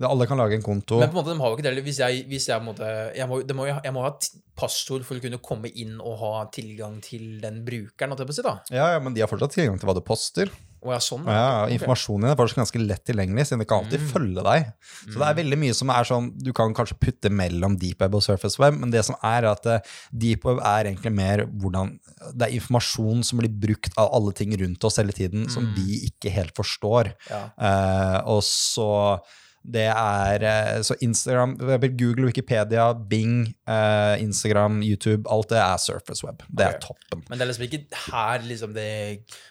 [0.00, 0.08] det.
[0.08, 1.02] Alle kan lage en konto.
[1.02, 1.84] Men på en måte, de har jo ikke det.
[1.84, 4.14] Hvis jeg, hvis jeg, måte, jeg, må, må, jeg må ha
[4.58, 8.16] passord for å kunne komme inn og ha tilgang til den brukeren.
[8.32, 8.48] si.
[8.72, 10.54] Ja, ja, men de har fortsatt tilgang til hva du poster.
[10.80, 11.24] Å ja, sånn.
[11.26, 11.32] Ja,
[11.66, 14.10] ja, Informasjonen din er faktisk ganske lett tilgjengelig, siden det kan alltid Mm.
[14.12, 14.68] følge deg.
[15.08, 18.14] Så det er veldig mye som er sånn Du kan kanskje putte mellom deep web
[18.14, 19.80] og surface web, men det som er at eh,
[20.12, 21.98] deep web er egentlig mer hvordan
[22.34, 25.74] Det er informasjon som blir brukt av alle ting rundt oss hele tiden, som Mm.
[25.74, 27.14] vi ikke helt forstår.
[27.30, 27.50] Ja.
[27.58, 29.20] Uh, og så
[29.66, 31.56] det er eh, Så Instagram,
[31.98, 36.42] Google, Wikipedia, Bing, eh, Instagram, YouTube, alt det er surface web.
[36.48, 36.86] Det er okay.
[36.86, 37.24] toppen.
[37.28, 38.88] Men det er liksom ikke her liksom det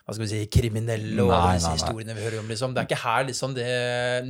[0.07, 1.73] hva skal vi si, kriminelle og Nei, nei, nei.
[1.75, 2.49] historiene vi hører om.
[2.51, 2.73] liksom.
[2.73, 3.67] Det er ikke her liksom det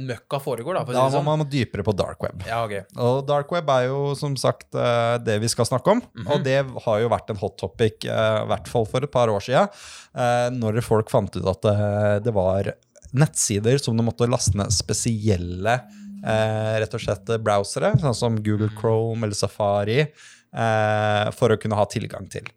[0.10, 0.80] møkka foregår.
[0.80, 1.28] da, Da må sånn.
[1.30, 2.44] man dypere på dark web.
[2.50, 2.84] Ja, okay.
[2.98, 6.04] Og dark web er jo som sagt eh, det vi skal snakke om.
[6.18, 6.32] Mhm.
[6.34, 9.46] Og det har jo vært en hot topic, i hvert fall for et par år
[9.48, 11.70] eh, når folk fant ut at
[12.26, 12.74] det var
[13.16, 15.78] nettsider som du måtte laste ned spesielle
[16.26, 21.80] eh, rett og slett browsere, sånn som Google Chrome eller Safari, eh, for å kunne
[21.80, 22.48] ha tilgang til.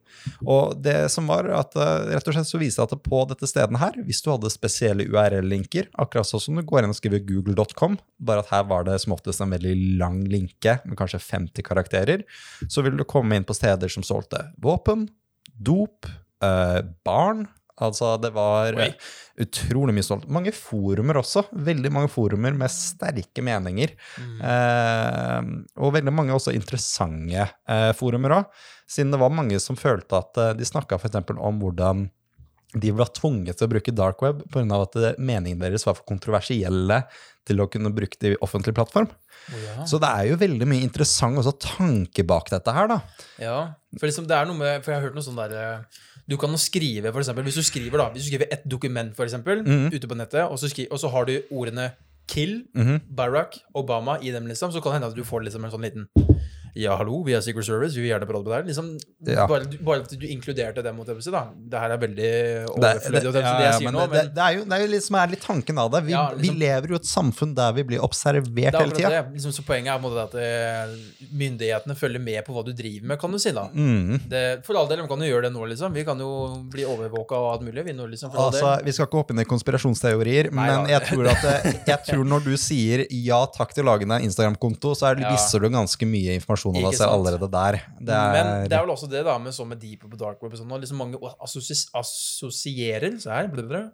[0.44, 3.80] Og det som var at eh, rett og slett så viste at på dette stedet
[3.80, 7.98] her, hvis du hadde spesielle URL-linker, akkurat sånn som du går inn og skriver google.com,
[8.20, 12.26] bare at her var det som oftest en veldig lang linke med kanskje 50 karakterer,
[12.68, 15.08] så ville du komme inn på steder som solgte våpen,
[15.56, 16.08] dop,
[16.44, 17.46] eh, barn.
[17.80, 18.76] Altså, det var.
[19.42, 20.28] Utrolig mye stolt.
[20.32, 21.46] Mange forumer også.
[21.68, 23.94] Veldig mange forumer med sterke meninger.
[24.20, 24.38] Mm.
[24.52, 25.50] Eh,
[25.80, 28.62] og veldig mange også interessante eh, forumer òg.
[28.90, 31.20] Siden det var mange som følte at eh, de snakka f.eks.
[31.36, 32.08] om hvordan
[32.78, 34.62] de var tvunget til å bruke dark web pga.
[34.78, 37.02] at eh, meningene deres var for kontroversielle
[37.48, 39.08] til å kunne bruke det i offentlig plattform.
[39.50, 39.86] Oh, ja.
[39.88, 43.00] Så det er jo veldig mye interessant også tanke bak dette her, da.
[43.42, 43.58] ja.
[43.98, 46.00] For liksom med For jeg har hørt noe sånn der eh,
[46.30, 49.24] Du kan skrive, for eksempel, hvis du skriver da, hvis du skriver et dokument, for
[49.24, 49.86] eksempel, Mhm.
[49.94, 51.90] ute på nettet, og så, skri, og så har du ordene
[52.28, 53.00] Kill, Mhm.
[53.16, 55.82] Barack, Obama i dem, liksom, så kan det hende at du får liksom en sånn
[55.82, 56.06] liten
[56.78, 58.66] Ja, hallo, vi er Secret Service, vi vil gjerne prate med deg.
[58.70, 58.90] Liksom,
[59.26, 59.46] Ja.
[59.46, 61.48] bare, bare at du inkluderte dem, mot MC, da.
[61.54, 64.52] Det her er veldig det, overflødig, det, ja, ja, men nå, men det, det er
[64.56, 66.04] jo det er jo er litt tanken av det.
[66.06, 69.26] Vi, Ja, vi liksom- lever jo et samfunn der vi blir observert er hele tida.
[69.32, 70.96] Liksom, så poenget er på en måte at eh,
[71.32, 73.68] myndighetene følger med på hva du driver med, kan du si, da.
[73.68, 74.28] Mm.
[74.28, 75.92] Det, for all del, de kan jo gjøre det nå, liksom.
[75.92, 76.30] Vi kan jo
[76.70, 77.84] bli overvåka og alt mulig.
[77.84, 78.30] Vi nå, liksom.
[78.34, 81.42] Altså, Vi skal ikke hoppe inn i konspirasjonsteorier, Nei men jeg tror at
[81.86, 85.36] jeg tror når du sier ja takk til å lage deg Instagram-konto, så er, Ja.
[85.60, 87.78] du ganske mye informasjon om Ikke deg selv allerede der.
[87.98, 90.42] Det er, Men det er vel også det da med sånn med deep på dark
[90.44, 93.86] web sånn, liksom mange assosi assosierer så her, blablabla,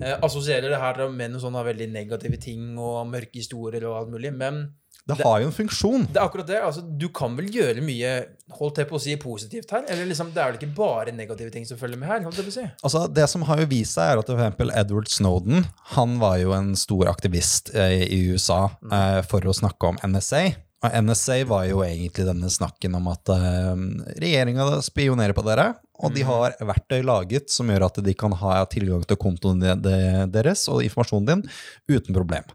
[0.00, 4.14] eh, assosierer det her med noen sånne veldig negative ting og mørke historier og alt
[4.16, 4.66] mulig, men
[5.08, 6.02] det har jo en funksjon.
[6.12, 6.58] det er akkurat det.
[6.60, 8.10] altså Du kan vel gjøre mye
[8.58, 9.86] holdt jeg på å si, positivt her?
[9.88, 12.22] Eller liksom, det er vel ikke bare negative ting som følger med her?
[12.26, 12.66] holdt jeg på å si?
[12.84, 16.52] Altså, det som har jo vist seg, er at eksempel Edward Snowden han var jo
[16.56, 20.44] en stor aktivist eh, i USA eh, for å snakke om NSA.
[20.86, 23.74] Og NSA var jo egentlig denne snakken om at uh,
[24.22, 28.60] regjeringa spionerer på dere, og de har verktøy laget som gjør at de kan ha
[28.70, 31.42] tilgang til kontoen de- de- deres og informasjonen din
[31.90, 32.46] uten problem.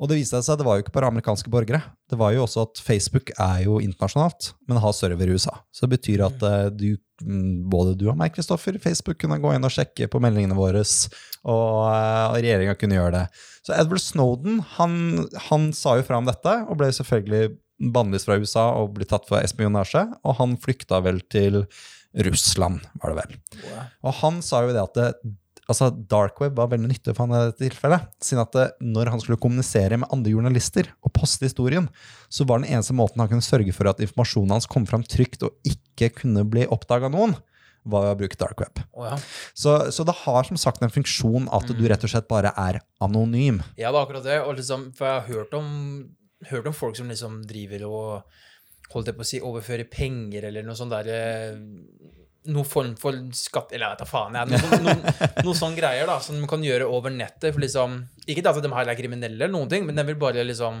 [0.00, 1.82] Og det viste seg at det var jo ikke bare amerikanske borgere.
[2.08, 5.58] Det var jo også at Facebook er jo internasjonalt, men har server i USA.
[5.76, 6.88] Så det betyr at eh, du,
[7.20, 10.80] mm, både du og meg, Kristoffer, Facebook kunne gå inn og sjekke på meldingene våre,
[10.80, 13.26] og, eh, og regjeringa kunne gjøre det.
[13.68, 14.98] Så Edward Snowden han,
[15.50, 19.26] han sa jo fra om dette, og ble selvfølgelig bannlyst fra USA og blitt tatt
[19.28, 21.64] for espionasje, og han flykta vel til
[22.26, 23.34] Russland, var det vel.
[24.06, 25.34] Og han sa jo det at det,
[25.66, 28.06] altså dark web var veldig nyttig for han i dette tilfellet.
[28.22, 31.90] Siden at det, når han skulle kommunisere med andre journalister og poste historien,
[32.32, 35.44] så var den eneste måten han kunne sørge for at informasjonen hans kom fram trygt
[35.46, 37.36] og ikke kunne bli oppdaga noen,
[37.86, 38.80] var å bruke dark web.
[38.96, 39.16] Oh, ja.
[39.54, 42.80] Så, så det har som sagt en funksjon at du rett og slett bare er
[43.04, 43.60] anonym.
[43.78, 44.40] Ja, det er akkurat det.
[44.42, 45.68] Og liksom, for jeg har hørt om,
[46.50, 48.36] hørt om folk som liksom driver og
[48.92, 51.58] holdt jeg på å si, overfører penger eller noe sånt der eh,
[52.46, 54.36] Noe form for skatt Eller jeg vet da faen.
[54.38, 57.48] Jeg, noe, noe, noe sånn greier da, som de kan gjøre over nettet.
[57.50, 60.44] For liksom, Ikke at de her er kriminelle, eller noen ting, men de vil bare
[60.46, 60.78] liksom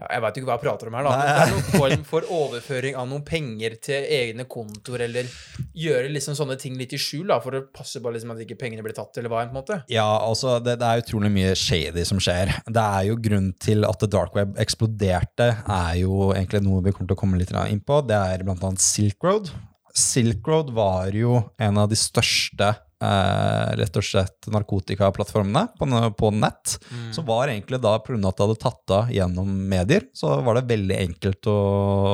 [0.00, 1.12] ja, Jeg veit ikke hva jeg prater om her, da.
[1.12, 5.28] Men det er noen form for overføring av noen penger til egne kontoer, eller
[5.76, 8.56] gjøre liksom sånne ting litt i skjul, da, for å passe på liksom at ikke
[8.60, 9.80] pengene blir tatt, eller hva enn, på en måte.
[9.92, 12.54] Ja, altså det, det er utrolig mye shady som skjer.
[12.68, 16.94] Det er jo grunnen til at the dark web eksploderte, er jo egentlig noe vi
[16.94, 18.00] kommer til å komme litt inn på.
[18.08, 19.52] Det er blant annet Silk Road.
[19.92, 22.72] Silk Road var jo en av de største
[23.02, 25.88] eh, rett og slett narkotikaplattformene på,
[26.18, 26.76] på nett.
[27.14, 28.18] Som var egentlig da, pga.
[28.28, 31.58] at det hadde tatt av gjennom medier, så var det veldig enkelt å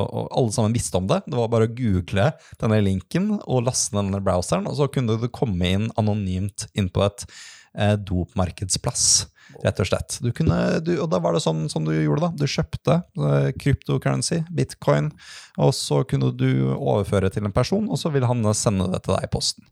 [0.09, 1.21] og Alle sammen visste om det.
[1.27, 5.17] Det var bare å google denne linken og laste ned denne browseren, og så kunne
[5.19, 7.25] du komme inn anonymt inn på et
[7.77, 9.05] eh, dopmarkedsplass,
[9.63, 10.19] rett og slett.
[10.23, 12.31] Du kunne, du, og da var det sånn som du gjorde, da.
[12.37, 15.11] Du kjøpte eh, cryptocurrency, bitcoin,
[15.59, 19.17] og så kunne du overføre til en person, og så ville han sende det til
[19.17, 19.67] deg i posten.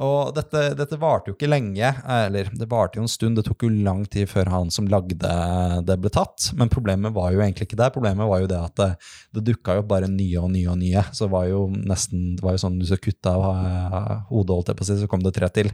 [0.00, 3.36] Og dette, dette varte jo ikke lenge, eller det varte jo en stund.
[3.36, 6.50] Det tok jo lang tid før han som lagde det, ble tatt.
[6.56, 7.90] Men problemet var jo egentlig ikke det.
[7.94, 8.88] Problemet var jo det at det,
[9.36, 11.04] det dukka jo bare nye og nye og nye.
[11.12, 14.70] Så det var jo nesten det var jo sånn du kutta av eh, hodet, holdt
[14.72, 15.70] jeg på å si, så kom det tre til.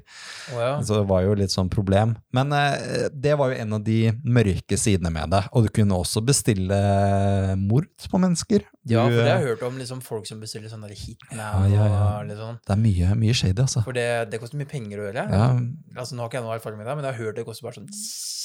[0.55, 0.73] Oh, ja.
[0.85, 2.17] Så det var jo litt sånn problem.
[2.37, 5.43] Men eh, det var jo en av de mørke sidene med det.
[5.57, 6.81] Og du kunne også bestille
[7.61, 8.67] mord på mennesker.
[8.87, 11.41] Ja, for det har eh, jeg hørt om liksom, folk som bestiller sånn der hitman
[11.41, 12.03] Ja, ja, ja.
[12.21, 12.61] og litt sånn.
[12.63, 13.83] det er mye, mye shady, altså.
[13.87, 15.27] For det, det koster mye penger å gjøre.
[15.31, 15.49] Ja,
[15.97, 17.65] Altså, nå har ikke jeg noe erfaring med det, men jeg har hørt det koster
[17.69, 17.91] bare sånn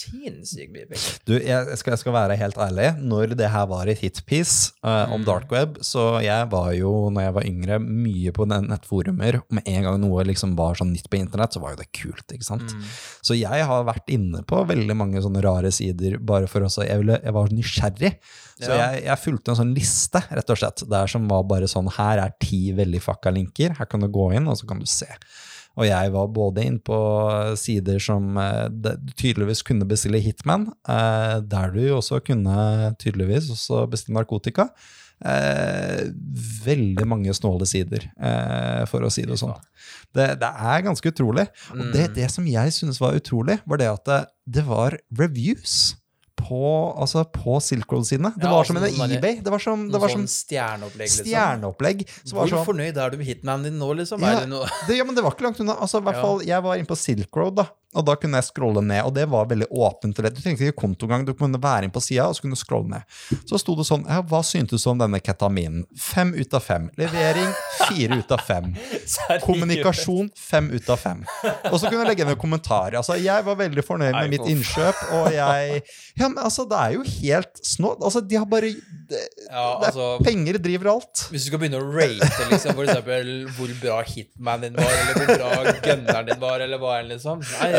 [0.02, 1.18] sinnssykt mye penger.
[1.28, 2.88] Du, jeg skal, jeg skal være helt ærlig.
[3.12, 5.26] Når det her var et hitpiece eh, om Mm.
[5.28, 9.42] dark web, så jeg var jo, når jeg var yngre, mye på nettforumer.
[9.54, 12.26] Med en gang noe liksom var sånn nytt på internett, så var jo det kult.
[12.34, 12.72] ikke sant?
[12.74, 12.82] Mm.
[13.22, 16.98] Så jeg har vært inne på veldig mange sånne rare sider bare for også Jeg,
[17.04, 18.14] ville, jeg var nysgjerrig.
[18.62, 21.88] Så jeg, jeg fulgte en sånn liste, rett og slett, der som var bare sånn
[21.98, 23.74] Her er ti veldig fucka linker.
[23.78, 25.08] Her kan du gå inn, og så kan du se.
[25.80, 26.98] Og jeg var både inn på
[27.60, 28.66] sider som eh,
[29.16, 34.68] tydeligvis kunne bestille Hitman, eh, der du også kunne tydeligvis også bestille narkotika.
[35.22, 36.10] Eh,
[36.66, 39.54] veldig mange snåle sider, eh, for å si det sånn.
[40.18, 41.48] Det, det er ganske utrolig.
[41.72, 42.16] Og det, Mm.
[42.16, 44.20] det som jeg synes var utrolig, var det at det,
[44.60, 45.96] det var reviews
[46.42, 46.62] på,
[47.00, 48.34] altså på Silk Road sine.
[48.36, 49.40] Det Ja, var som en altså eBay.
[49.46, 51.26] Det var som, det var sånn som stjerneopplegg, liksom.
[51.30, 52.06] stjerneopplegg.
[52.24, 54.22] som var Hvor sånn- fornøyd er du med hitmanen din nå, liksom?
[54.26, 54.42] Ja.
[54.88, 55.78] Det ja, men det var ikke langt unna.
[55.82, 58.82] Altså, hvert fall, Jeg var inne på Silk Road, da, og da kunne jeg scrolle
[58.82, 59.04] ned.
[59.06, 60.18] Og det var veldig åpent.
[60.20, 60.36] og lett.
[60.38, 62.88] Du trengte ikke kontogang, du kunne være inne på sida og så kunne du scrolle
[62.94, 63.04] ned.
[63.50, 65.84] Så sto det sånn ja, Hva syntes du om denne ketaminen?
[66.00, 66.88] Fem ut av fem.
[66.98, 67.52] Levering
[67.90, 68.72] fire ut av fem.
[69.46, 71.24] Kommunikasjon fem ut av fem.
[71.72, 72.98] Og så kunne jeg legge ned kommentarer.
[73.02, 75.84] Altså, jeg var veldig fornøyd med mitt innkjøp, og jeg
[76.20, 77.94] Ja, men altså, det er jo helt snå...
[78.00, 78.72] Altså, de har bare
[79.12, 81.24] det, Ja, det altså Penger driver alt.
[81.32, 85.20] Hvis du skal begynne å rate liksom, for eksempel hvor bra hitmanen din var, eller
[85.20, 87.72] hvor bra gunneren din var, eller hva enn, liksom Nei,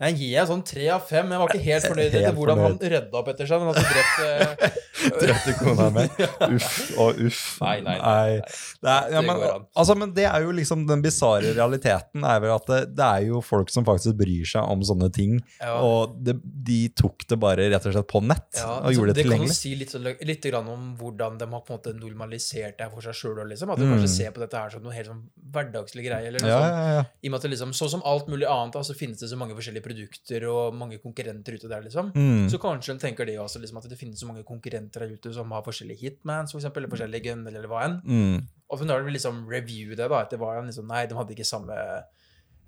[0.00, 1.30] jeg gir sånn tre av fem.
[1.34, 3.62] Jeg var ikke helt fornøyd etter hvordan han rydda opp etter seg.
[3.62, 4.76] Men altså drept
[5.22, 6.04] Drepte kona mi.
[6.56, 7.40] Uff og uff.
[7.62, 8.38] Nei, nei, nei,
[8.82, 9.42] Det er, ja, men,
[9.78, 12.24] altså, men det er jo liksom den bisarre realiteten.
[12.26, 15.36] er vel at det, det er jo folk som faktisk bryr seg om sånne ting.
[15.62, 15.76] Ja.
[15.86, 19.22] Og det, de tok det bare rett og slett på nett Ja, og gjorde det
[19.22, 19.54] tilgjengelig.
[19.54, 22.78] det kan jo si litt, litt grann om hvordan de har på en måte normalisert
[22.82, 23.42] det for seg sjøl.
[23.52, 23.70] Liksom.
[23.74, 23.94] At du Mm.
[23.96, 25.22] kanskje ser på dette her som noe helt sånn
[25.54, 26.26] hverdagslig greie.
[26.28, 27.06] Eller noe sånt.
[27.22, 29.36] I og med at det liksom, Sånn som alt mulig annet, så finnes det så
[29.38, 31.82] mange forskjellige produkter og mange konkurrenter ute der.
[31.86, 32.12] liksom.
[32.14, 32.46] Mm.
[32.52, 35.32] Så kanskje de tenker det også, liksom, at det finnes så mange konkurrenter der ute
[35.34, 37.98] som har forskjellige hitmans, for eksempel, eller forskjellige gunner, eller hva enn.
[38.04, 38.46] Mm.
[38.68, 41.34] Og når de liksom review det, da, at det var en liksom, nei, de hadde
[41.34, 41.76] ikke samme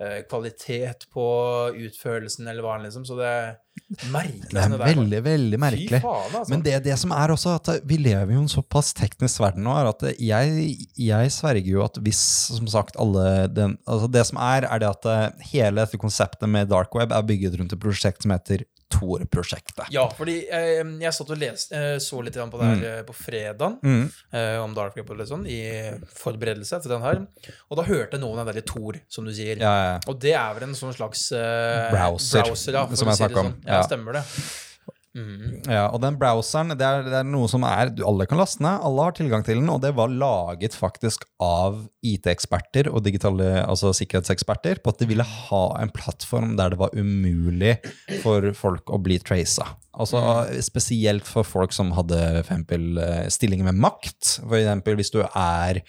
[0.01, 1.27] uh, kvalitet på
[1.87, 3.05] utførelsen, eller hva enn, liksom.
[3.09, 3.35] Så det
[4.13, 4.49] merkelig.
[4.51, 5.25] Det er veldig, der.
[5.27, 6.01] veldig, merkelig.
[6.05, 6.51] Faen, altså.
[6.53, 9.67] Men det, det som er også at vi lever jo i en såpass teknisk verden
[9.67, 12.21] nå, at jeg, jeg sverger jo at hvis,
[12.57, 16.51] som sagt, alle den, altså Det som er, er det at eh, hele dette konseptet
[16.51, 19.85] med dark web er bygget rundt et prosjekt som heter Tor-prosjektet.
[19.95, 23.05] Ja, fordi eh, jeg satt og leste, eh, så litt på det her mm.
[23.07, 24.09] på fredagen, Mm.
[24.35, 25.61] eh, om Dark Web og litt sånn, i
[26.19, 27.21] forberedelse til den her.
[27.71, 29.61] Og da hørte jeg noe om den derre Tor, som du sier.
[29.63, 29.95] Ja, ja.
[30.11, 33.39] Og det er vel en sånn slags eh, Browser, ja, for som jeg jeg si
[33.39, 33.53] om.
[33.53, 33.55] Sånn.
[33.67, 34.25] Ja, stemmer det.
[35.11, 35.65] Mm.
[35.67, 38.79] Ja, og den browseren, det er, det er noe som er Alle kan laste ned,
[38.87, 43.91] alle har tilgang til den, og det var laget faktisk av IT-eksperter og digitale, altså
[43.97, 47.75] sikkerhetseksperter på at de ville ha en plattform der det var umulig
[48.23, 49.73] for folk å bli traca.
[49.99, 50.23] Altså
[50.63, 54.37] spesielt for folk som hadde for eksempel eh, stillinger med makt.
[54.45, 55.83] For eksempel hvis du er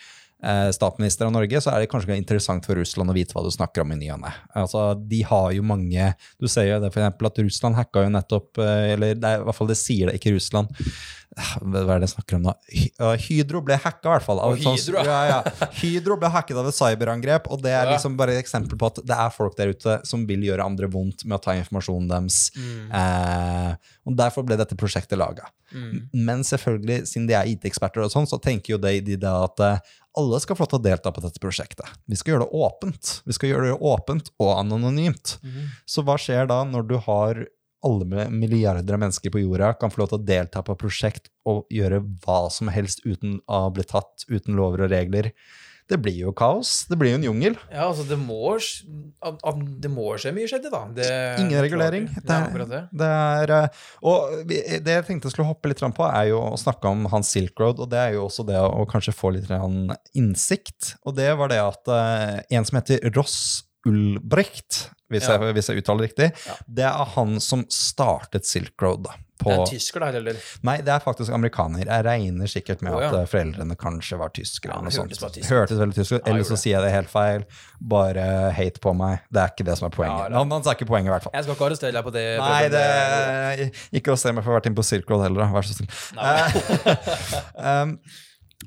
[0.73, 3.84] statsminister av Norge, så er det kanskje interessant for Russland å vite hva du snakker
[3.84, 4.34] om i ny og ne.
[4.58, 8.13] Altså, de har jo mange Du ser jo det for eksempel at Russland hacka jo
[8.13, 10.73] nettopp eh, Eller det er, i hvert fall det sier det, ikke Russland.
[11.32, 12.54] Hva er det jeg snakker om nå?
[13.23, 14.41] Hydro ble hacka, i hvert fall.
[14.60, 15.67] Hydro, ja, ja.
[15.80, 18.99] Hydro ble hacket av et cyberangrep, og det er liksom bare et eksempel på at
[19.08, 22.41] det er folk der ute som vil gjøre andre vondt med å ta informasjonen deres.
[22.58, 22.91] Mm.
[22.99, 25.47] Eh, og Derfor ble dette prosjektet laga.
[25.71, 26.10] Mm.
[26.27, 29.63] Men selvfølgelig, siden de er IT-eksperter, og sånn, så tenker jo de, de da at
[29.63, 31.88] eh, alle skal få lov til å delta på dette prosjektet.
[32.10, 33.13] Vi skal gjøre det åpent.
[33.28, 35.38] Vi skal gjøre det åpent og anonymt.
[35.43, 35.71] Mhm.
[35.86, 37.45] Så hva skjer da når du har
[37.84, 41.65] alle milliarder av mennesker på jorda kan få lov til å delta på prosjekt og
[41.74, 45.32] gjøre hva som helst uten å bli tatt, uten lover og regler?
[45.91, 46.86] Det blir jo kaos.
[46.88, 47.56] Det blir jo en jungel.
[47.71, 48.54] Ja, altså, det må,
[49.84, 50.86] det må skje mye skjedde, da.
[50.95, 51.08] Det,
[51.43, 52.06] Ingen regulering.
[52.15, 52.82] Det Det er det.
[53.01, 53.10] det
[53.58, 56.88] eh, og det jeg tenkte jeg skulle hoppe litt fram på, er jo å snakke
[56.88, 59.51] om hans Silk Road, og det er jo også det å, kanskje få litt
[60.17, 60.95] innsikt.
[61.06, 63.38] Og det var det at eh, en som heter Ross
[63.88, 65.36] Ulbrecht, hvis, Ja.
[65.41, 66.56] jeg, hvis jeg uttaler riktig, Ja.
[66.67, 69.04] det er han som startet Silk Road.
[69.04, 69.12] da.
[69.41, 70.39] På Det er tysker da, eller?
[70.67, 71.84] Nei, det er faktisk amerikaner.
[71.84, 73.10] Jeg regner sikkert med oh, ja.
[73.12, 74.77] at eh, foreldrene kanskje var tyskere.
[74.77, 75.36] Ja, hørtes sånt.
[75.38, 75.51] tysk.
[75.51, 76.32] Hørtes veldig tysk ut.
[76.32, 77.45] Eller så sier jeg det helt feil.
[77.93, 78.25] Bare
[78.56, 79.25] hate på meg.
[79.34, 80.17] Det er ikke det som er poenget.
[80.17, 81.36] Ja, det- han, han ikke poenget, i hvert fall.
[81.38, 82.25] Jeg skal ikke arrestere deg på det.
[82.41, 83.69] Nei, det
[84.01, 85.51] Ikke se meg for å ha vært inne på Circle heller, da.
[85.51, 85.89] Vær så snill.
[87.71, 87.97] um,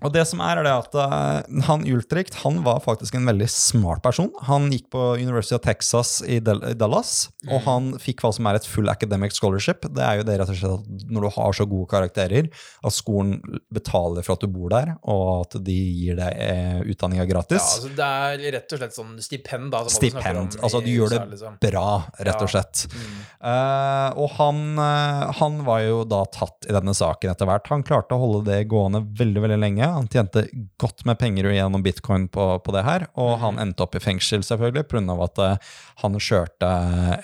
[0.02, 3.46] og det som er, er det at uh, han Ultricht han var faktisk en veldig
[3.50, 4.30] smart person.
[4.48, 7.64] Han gikk på University of Texas i, Del i Dallas, og Mm.
[7.68, 9.84] han fikk hva som er et full academic scholarship.
[9.94, 12.48] Det er jo det rett og slett at når du har så gode karakterer,
[12.84, 13.36] at skolen
[13.72, 17.88] betaler for at du bor der, og at de gir deg eh, utdanninga Ja, altså,
[17.94, 19.84] det er rett og slett sånn stipend, da.
[19.92, 20.58] Stipend.
[20.60, 21.58] Altså, du gjør det liksom.
[21.62, 21.86] bra,
[22.18, 22.52] rett og Ja.
[22.54, 22.86] slett.
[22.92, 23.20] Mm.
[23.44, 27.70] Uh, og han, uh, han var jo da tatt i denne saken etter hvert.
[27.72, 29.83] Han klarte å holde det gående veldig veldig lenge.
[29.90, 30.46] Han tjente
[30.80, 34.44] godt med penger gjennom bitcoin på, på det her, og han endte opp i fengsel
[34.46, 35.16] selvfølgelig pga.
[35.26, 35.70] at eh,
[36.02, 36.70] han kjørte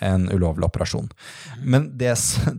[0.07, 1.11] en ulovlig operasjon.
[1.63, 2.15] Men det,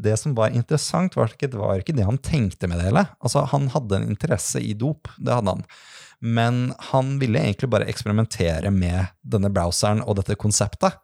[0.06, 3.06] det som var interessant, var ikke, det var ikke det han tenkte med det hele.
[3.20, 5.66] Altså, han hadde en interesse i dop, det hadde han.
[6.22, 11.00] Men han ville egentlig bare eksperimentere med denne browseren og dette konseptet.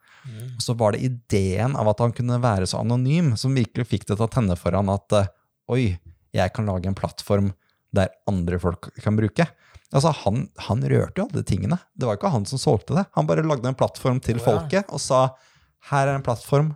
[0.57, 4.07] Og så var det ideen av at han kunne være så anonym, som virkelig fikk
[4.07, 5.31] det til å tenne for han at eh,
[5.71, 5.83] oi,
[6.35, 7.51] jeg kan lage en plattform
[7.97, 9.47] der andre folk kan bruke.
[9.95, 11.77] Altså, han, han rørte jo alle de tingene.
[11.95, 13.05] Det var ikke han som solgte det.
[13.15, 14.47] Han bare lagde en plattform til oh, ja.
[14.47, 15.21] folket og sa
[15.91, 16.73] her er en plattform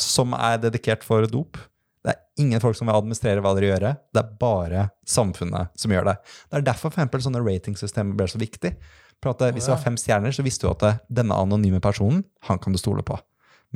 [0.00, 1.58] som er dedikert for dop.
[2.00, 3.86] Det er ingen folk som vil administrere hva dere gjør.
[4.10, 6.16] Det er bare samfunnet som gjør det.
[6.48, 8.72] Det er derfor for sånne ratingsystemer ble så viktig.
[9.20, 11.80] For at, eh, hvis det var fem stjerner, så visste du at eh, denne anonyme
[11.84, 13.18] personen, han kan du stole på.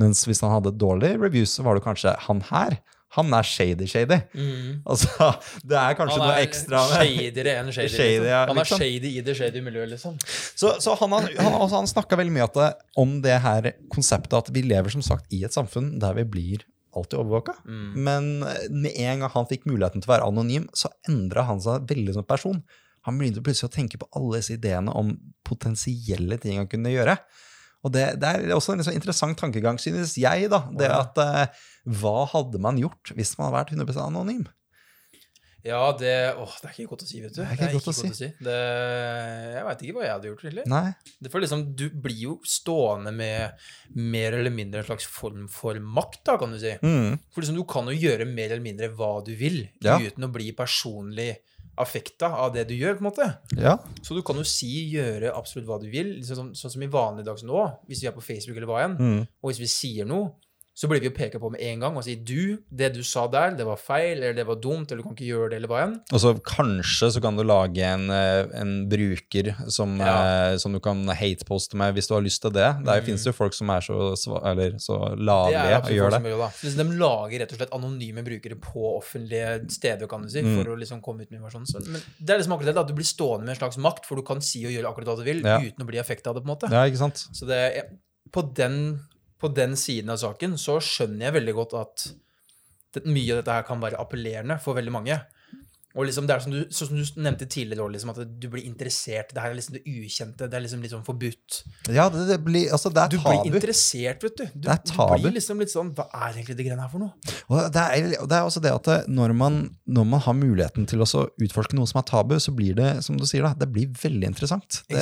[0.00, 2.78] Mens hvis han hadde dårlige reviews, så var det kanskje han her.
[3.14, 4.18] Han er shady-shady.
[4.34, 4.82] Mm.
[4.90, 5.30] Altså,
[5.62, 7.92] det er kanskje er noe ekstra shadyere enn shady.
[7.94, 8.28] Shady, liksom.
[8.32, 8.82] ja, Han er liksom.
[8.82, 10.18] shady i det shady miljøet, liksom.
[10.26, 14.50] Så, så han, han, altså, han snakka veldig mye det, om det her konseptet at
[14.54, 17.56] vi lever som sagt i et samfunn der vi blir alltid overvåka.
[17.66, 17.86] Mm.
[18.06, 21.62] Men eh, med en gang han fikk muligheten til å være anonym, så endra han
[21.62, 22.62] seg veldig som person.
[23.04, 25.12] Han begynte plutselig å tenke på alle disse ideene om
[25.44, 27.18] potensielle ting han kunne gjøre.
[27.84, 30.48] Og det, det er også en sånn interessant tankegang, synes jeg.
[30.52, 31.64] da, det at eh,
[32.00, 34.46] Hva hadde man gjort hvis man hadde vært 100 anonym?
[35.64, 37.38] Ja, det Åh, det er ikke godt å si, vet du.
[37.40, 38.26] Det er ikke godt å si.
[38.44, 38.56] Det,
[39.54, 41.14] jeg veit ikke hva jeg hadde gjort, egentlig.
[41.24, 43.64] Det får liksom, du blir jo stående med
[43.96, 46.74] mer eller mindre en slags form for makt, da, kan du si.
[46.84, 47.16] Mm.
[47.32, 49.96] For liksom, du kan jo gjøre mer eller mindre hva du vil, Ja.
[50.04, 51.30] uten å bli personlig
[51.80, 53.26] affekta av det du gjør, på en måte.
[53.58, 53.76] Ja.
[54.02, 56.90] Så du kan jo si, gjøre absolutt hva du vil, liksom, sånn, sånn som i
[56.92, 59.20] vanlige dags nå, hvis vi er på Facebook eller hva enn, Mm.
[59.42, 60.30] og hvis vi sier noe,
[60.74, 63.28] så blir vi jo peka på med en gang og sier du, det du sa
[63.30, 65.70] der, det var feil, eller det var dumt, eller du kan ikke gjøre det, eller
[65.70, 65.92] hva enn.
[66.12, 70.50] Og så kanskje så kan du lage en, eh, en bruker som, Ja.
[70.52, 72.84] eh, som du kan hateposte med hvis du har lyst til det.
[72.84, 73.04] Der Mm.
[73.06, 76.22] finnes det jo folk som er så, eller, så lavlige og gjør det.
[76.32, 76.72] gjør det.
[76.74, 80.56] Så de lager rett og slett anonyme brukere på offentlige steder, kan du si, Mm.
[80.64, 81.66] for å liksom komme ut med informasjon.
[81.70, 84.04] Så, men det er liksom akkurat det, at du blir stående med en slags makt,
[84.06, 85.58] for du kan si og gjøre akkurat hva du vil, Ja.
[85.60, 86.70] uten å bli effekta av det, på en måte.
[86.70, 87.28] Ja, ikke sant?
[87.32, 87.84] Så det
[88.32, 88.98] på, den,
[89.44, 92.04] på den siden av saken så skjønner jeg veldig godt at
[93.04, 95.18] mye av dette her kan være appellerende for veldig mange.
[95.94, 98.64] Og liksom det er som du, sånn som du nevnte tidligere, liksom, at du blir
[98.66, 99.28] interessert.
[99.30, 100.48] Det her er liksom det ukjente.
[100.50, 101.60] Det er liksom litt sånn forbudt.
[101.94, 104.44] Ja, det, det blir, altså det Du er blir interessert, vet du.
[104.56, 105.14] Du, Det tabu.
[105.16, 107.36] du blir liksom litt sånn Hva er egentlig det greiene her for noe?
[107.48, 111.06] Og det er, det er også det at når man, når man har muligheten til
[111.06, 111.08] å
[111.46, 114.32] utforske noe som er tabu, så blir det som du sier da, det blir veldig
[114.34, 114.82] interessant.
[114.90, 114.98] Det,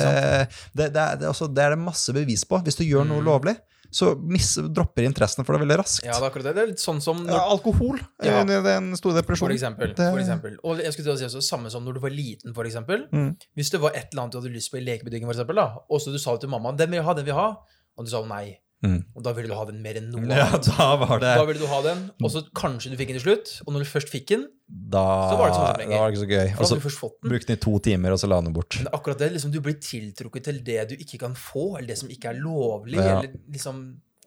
[0.77, 2.61] det, det, er, det, også, det er det masse bevis på.
[2.61, 3.27] Hvis du gjør noe Mm.
[3.33, 3.53] lovlig,
[3.93, 6.01] så miss, dropper interessen for det veldig raskt.
[6.03, 6.53] Ja, det er akkurat det.
[6.57, 8.39] Det er litt sånn som Ja, når, alkohol Ja.
[8.41, 10.55] under den store for eksempel, for eksempel.
[10.65, 13.07] Og jeg skulle til å si også, samme som når du var liten, eksempel.
[13.11, 13.31] Mm.
[13.57, 15.69] Hvis det var et eller annet du hadde lyst på i lekebutikken, for eksempel, da,
[15.89, 17.79] og så du sa det til mamma, den vil jeg ha, den vil jeg ha,
[17.97, 18.57] og du sa nei.
[18.83, 18.97] Mm.
[19.15, 21.61] Og da ville du ha den mer enn noe Ja, da var det Da ville
[21.61, 23.51] du ha den, og så kanskje du fikk den til slutt.
[23.63, 26.23] Og når du først fikk den, Da, Så var det sånn da var det ikke
[26.25, 26.49] så gøy.
[26.59, 28.75] Og så brukte den i to timer, og så la den bort.
[28.81, 31.97] Men akkurat det, liksom, du blir tiltrukket til det du ikke kan få, eller det
[32.01, 32.99] som ikke er lovlig.
[32.99, 33.21] Ja.
[33.21, 33.79] eller liksom,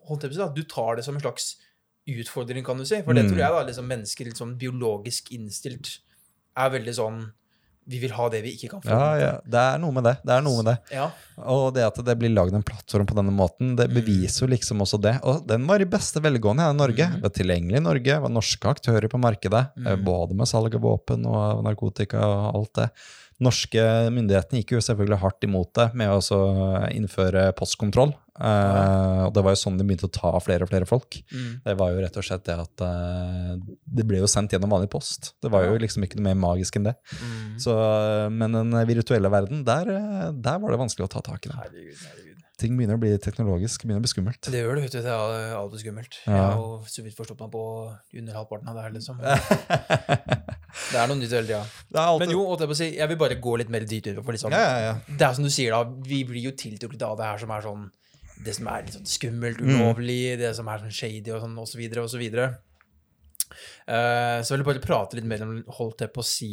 [0.09, 1.57] holdt jeg på da, Du tar det som en slags
[2.09, 3.03] utfordring, kan du si.
[3.03, 3.33] For det Mm.
[3.35, 5.99] tror jeg da, liksom, mennesker sånn biologisk innstilt
[6.57, 7.19] er veldig sånn
[7.89, 8.91] Vi vil ha det vi ikke kan få.
[8.91, 10.17] Ja, ja, det er noe med det.
[10.27, 10.73] Det er noe med det.
[10.91, 11.05] Ja.
[11.47, 13.95] Og det at det blir lagd en plattform på denne måten, det Mm.
[13.95, 15.13] beviser jo liksom også det.
[15.23, 17.07] Og den var i beste velgående her i Norge.
[17.15, 19.71] det Var tilgjengelig i Norge, var norske aktører på markedet.
[19.77, 20.03] Mhm.
[20.05, 22.91] Både med salg av våpen og narkotika og alt det.
[23.43, 23.83] Norske
[24.15, 26.41] myndighetene gikk jo selvfølgelig hardt imot det med å
[26.89, 28.15] innføre postkontroll.
[28.37, 31.19] Uh, og det var jo sånn de begynte å ta flere og flere folk.
[31.33, 31.53] Mm.
[31.65, 33.55] Det var jo rett og slett det at uh,
[33.97, 35.33] det ble jo sendt gjennom vanlig post.
[35.41, 36.97] Det var jo liksom ikke noe mer magisk enn det.
[37.17, 37.57] Mm.
[37.65, 37.77] Så,
[38.33, 41.59] men den virtuelle verden, der, eh, der var det vanskelig å ta tak i det.
[41.65, 42.26] Herregud, herregud.
[42.57, 44.47] Ting begynner å bli teknologisk, begynner å bli skummelt.
[44.49, 45.01] Det gjør det, vet du.
[45.05, 46.15] Det er alltid skummelt.
[46.25, 46.33] Ja.
[46.33, 47.65] Jeg har jo så vidt forstått meg på
[48.17, 49.21] under halvparten av det her, liksom.
[50.87, 51.61] Det er noe nytt hele tida.
[51.97, 52.19] Er.
[52.21, 54.19] Men jo, jeg si, jeg vil bare gå litt mer dit ut.
[54.23, 54.95] For liksom, Ja, ja, ja.
[55.09, 56.01] Det er som du sier, da.
[56.09, 57.87] Vi blir jo tiltrukket av det her som er sånn
[58.45, 59.79] Det som er litt sånn skummelt, Mm.
[59.81, 62.51] ulovlig, det som er sånn shady og sånn, og så videre, og så videre.
[63.89, 66.51] Uh, så jeg vil bare prate litt mer om, holdt jeg på å si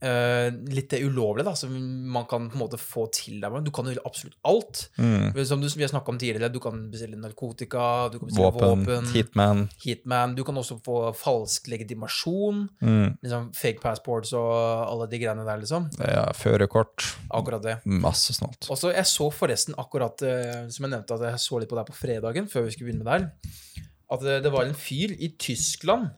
[0.00, 1.72] eh, Litt det ulovlige, da, som
[2.14, 4.88] man kan på en måte få til deg du kan jo absolutt alt.
[4.98, 5.32] Mm.
[5.46, 8.84] Som du, vi har snakka om tidligere, du kan bestille narkotika, du kan bestille Våpen,
[8.86, 9.62] våpen, hitman.
[9.84, 13.16] hitman, du kan også få falsk legitimasjon, Mm.
[13.22, 14.50] liksom fake passports og
[14.88, 15.88] alle de greiene der, liksom.
[15.98, 17.04] Ja, Førerkort.
[17.30, 17.76] Akkurat det.
[17.86, 18.68] Masse snålt.
[18.70, 21.76] Og så Jeg så forresten akkurat, eh, som jeg nevnte, at jeg så litt på
[21.76, 24.74] det på fredagen, før vi skulle begynne med det her, at det, det var en
[24.74, 26.10] fyr i Tyskland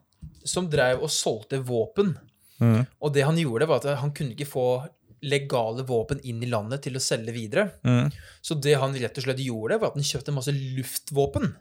[0.44, 2.16] som drev og solgte våpen.
[2.62, 2.84] Mm.
[2.86, 4.68] Og det han gjorde, var at han kunne ikke få
[5.26, 7.70] legale våpen inn i landet til å selge videre.
[7.86, 8.10] Mm.
[8.44, 11.54] Så det han rett og slett gjorde, var at han kjøpte masse luftvåpen.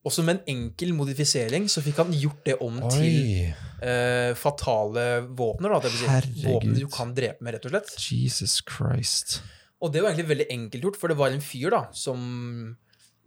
[0.00, 3.50] Og som en enkel modifisering så fikk han gjort det om til Oi.
[3.84, 5.74] eh, fatale våpner.
[5.76, 7.92] Da, si, våpen du kan drepe med, rett og slett.
[8.08, 9.42] Jesus Christ.
[9.80, 12.24] Og det var egentlig veldig enkelt gjort, for det var en fyr da, som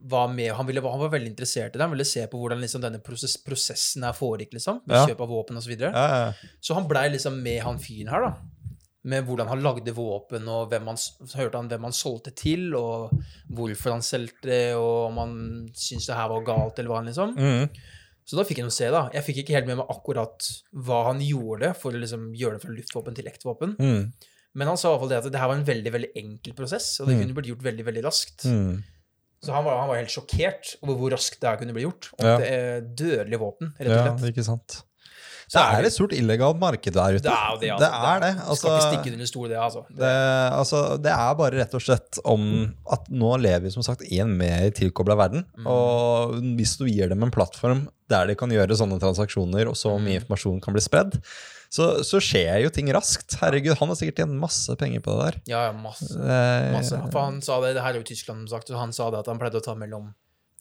[0.05, 1.85] var med, han, ville, han var veldig interessert i det.
[1.85, 5.05] Han ville se på hvordan liksom, denne prosess, prosessen her foregikk, liksom, med Ja.
[5.07, 5.71] kjøp av våpen osv.
[5.79, 6.33] Ja, ja.
[6.59, 8.33] Så han blei liksom med han fyren her, da.
[9.05, 12.69] Med hvordan han lagde våpen, og hvem han, så hørte han hvem han solgte til,
[12.75, 13.11] og
[13.51, 15.33] hvorfor han solgte det, og om han
[15.75, 17.33] syntes det her var galt, eller hva han liksom.
[17.35, 17.69] Mm.
[18.25, 19.09] Så da fikk jeg noe å se, da.
[19.11, 20.47] Jeg fikk ikke helt med meg akkurat
[20.87, 23.75] hva han gjorde for å liksom gjøre det fra luftvåpen til ekte våpen.
[23.79, 24.13] Mm.
[24.55, 26.53] Men han sa i hvert fall det at det her var en veldig veldig enkel
[26.55, 27.21] prosess, og det Mm.
[27.23, 28.45] kunne blitt gjort veldig veldig raskt.
[28.47, 28.83] Mm.
[29.43, 32.09] Så han var, han var helt sjokkert over hvor raskt det her kunne bli gjort.
[32.15, 32.37] Om Ja.
[32.39, 34.21] det er dødelig våpen, rett og slett.
[34.23, 34.81] Ja, ikke sant.
[35.51, 37.21] Så Det er et stort illegalt marked der ute.
[37.27, 37.79] Det er det, altså.
[37.83, 38.29] Det er det.
[38.47, 39.81] Altså, skal ikke stikke under stol, det, altså.
[39.99, 40.13] det,
[40.55, 42.45] altså, det er bare rett og slett om
[42.95, 45.43] at nå lever vi som sagt i en mer tilkobla verden.
[45.59, 45.67] Mm.
[45.67, 49.91] Og hvis du gir dem en plattform der de kan gjøre sånne transaksjoner, og så
[49.99, 50.21] mye Mm.
[50.23, 51.19] informasjon kan bli spredd,
[51.73, 53.39] så, så skjer jo ting raskt.
[53.41, 55.37] Herregud, han har sikkert tjent masse penger på det der.
[55.49, 56.11] Ja, ja, masse.
[56.13, 56.99] Eh, masse.
[57.09, 59.23] For han sa det, det her er jo Tyskland, som sagt, og han sa det
[59.23, 60.11] at han pleide å ta mellom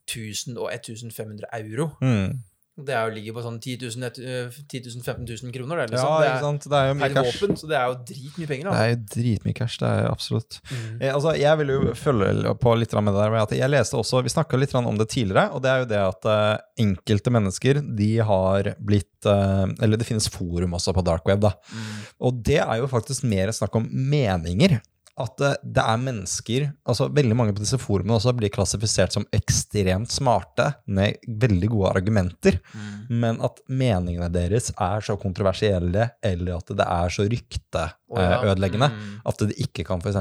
[0.09, 1.91] 1000 og 1500 euro.
[2.01, 2.41] Mm.
[2.73, 5.83] Det er jo, ligger på sånn 10 000, et- øh, 10 000 15 000 kroner,
[5.87, 6.21] det, Ja, liksom.
[6.23, 6.63] det ikke er sant.
[6.73, 7.27] Det er jo mye cash.
[7.43, 10.61] våpen, så det er jo dritmye penger, Det er jo dritmye cash, det er absolutt.
[10.71, 11.03] Mm.
[11.03, 14.23] Eh, altså, jeg vil jo følge på litt med det der at jeg leste også,
[14.23, 17.83] Vi snakka litt om det tidligere, og det er jo det at eh, enkelte mennesker
[17.97, 21.53] de har blitt eh, Eller det finnes forum også på dark web, da.
[21.73, 22.01] Mm.
[22.21, 24.81] Og det er jo faktisk mer snakk om meninger.
[25.21, 29.27] At eh, det er mennesker altså Veldig mange på disse forumene også blir klassifisert som
[29.37, 33.21] ekstremt smarte med veldig gode argumenter, Mm.
[33.21, 38.39] men at meningene deres er så kontroversielle, eller at det er så Å, ja.
[38.41, 39.21] rykteødeleggende Mm.
[39.27, 40.13] at de ikke kan for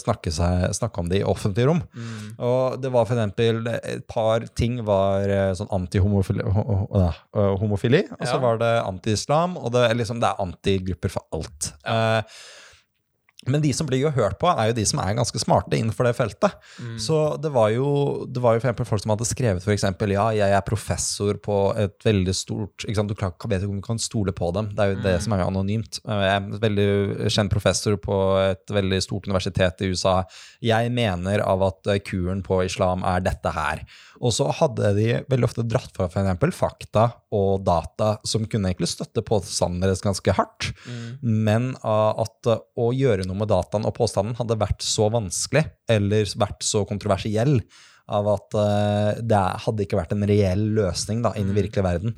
[0.00, 1.82] snakke, seg, snakke om det i offentlig rom.
[1.94, 2.34] Mm.
[2.38, 7.12] Og det var for eksempel et par ting var eh, sånn anti-homofili, ho- ho- ja,
[7.60, 8.38] homofili, og så Ja.
[8.38, 11.72] var det anti-islam, og det liksom, det er antigrupper for alt.
[11.84, 12.22] Eh,
[13.48, 16.04] men de som blir jo hørt på, er jo de som er ganske smarte innenfor
[16.04, 16.56] det feltet.
[16.76, 16.98] Mm.
[17.00, 20.52] Så det var jo, det var jo for folk som hadde skrevet eksempel, ja, jeg
[20.52, 23.08] er professor på et veldig stort ikke sant?
[23.08, 24.70] Du vet ikke om du kan stole på dem.
[24.76, 25.22] Det er jo det Mm.
[25.24, 26.00] som er anonymt.
[26.04, 28.18] Jeg er en veldig kjent professor på
[28.50, 30.24] et veldig stort universitet i USA.
[30.60, 33.84] Jeg mener av at kuren på islam er dette her.
[34.20, 38.90] Og så hadde de veldig ofte dratt fra eksempel fakta og data som kunne egentlig
[38.92, 40.72] støtte påstanden deres ganske hardt.
[40.84, 41.06] Mm.
[41.48, 46.66] Men at å gjøre noe med dataen og påstanden hadde vært så vanskelig, eller vært
[46.66, 47.62] så kontroversiell,
[48.10, 52.16] av at uh, det hadde ikke vært en reell løsning da, i den virkelige verden.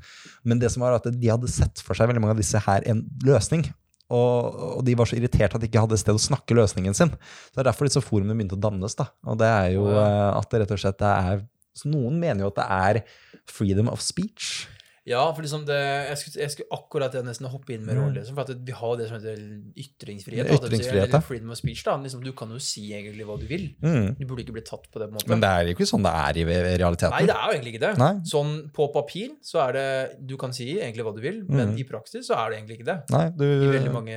[0.48, 2.86] Men det som var at de hadde sett for seg veldig mange av disse her
[2.88, 3.66] en løsning.
[4.12, 6.96] Og, og de var så irritert at de ikke hadde et sted å snakke løsningen
[6.96, 7.12] sin.
[7.12, 8.96] Det er derfor disse forumene begynte å dannes.
[8.98, 9.08] da.
[9.28, 11.44] Og det er jo uh, at det rett og slett er
[11.76, 13.00] så Noen mener jo at det er
[13.48, 14.68] freedom of speech.
[15.04, 15.76] Ja, for liksom det,
[16.08, 18.02] jeg, skulle, jeg skulle akkurat det nesten hoppe inn med Mm.
[18.04, 18.14] rolle.
[18.20, 19.40] Liksom, for at vi har det som heter
[19.82, 20.46] ytringsfrihet.
[20.46, 21.82] Da, ytringsfrihet, eller freedom of speech.
[21.84, 21.96] da.
[21.98, 23.64] Liksom, du kan jo si egentlig hva du vil.
[23.82, 24.14] Mm.
[24.18, 25.28] Du burde ikke bli tatt på den måten.
[25.32, 26.44] Men det er jo ikke sånn det er i
[26.78, 27.10] realiteten.
[27.16, 27.92] Nei, det er jo egentlig ikke det.
[27.98, 28.12] Nei.
[28.30, 29.88] Sånn på papir så er det
[30.26, 31.78] Du kan si egentlig hva du vil, men Mm.
[31.78, 32.98] i praksis så er det egentlig ikke det.
[33.10, 34.16] Nei, du, I veldig mange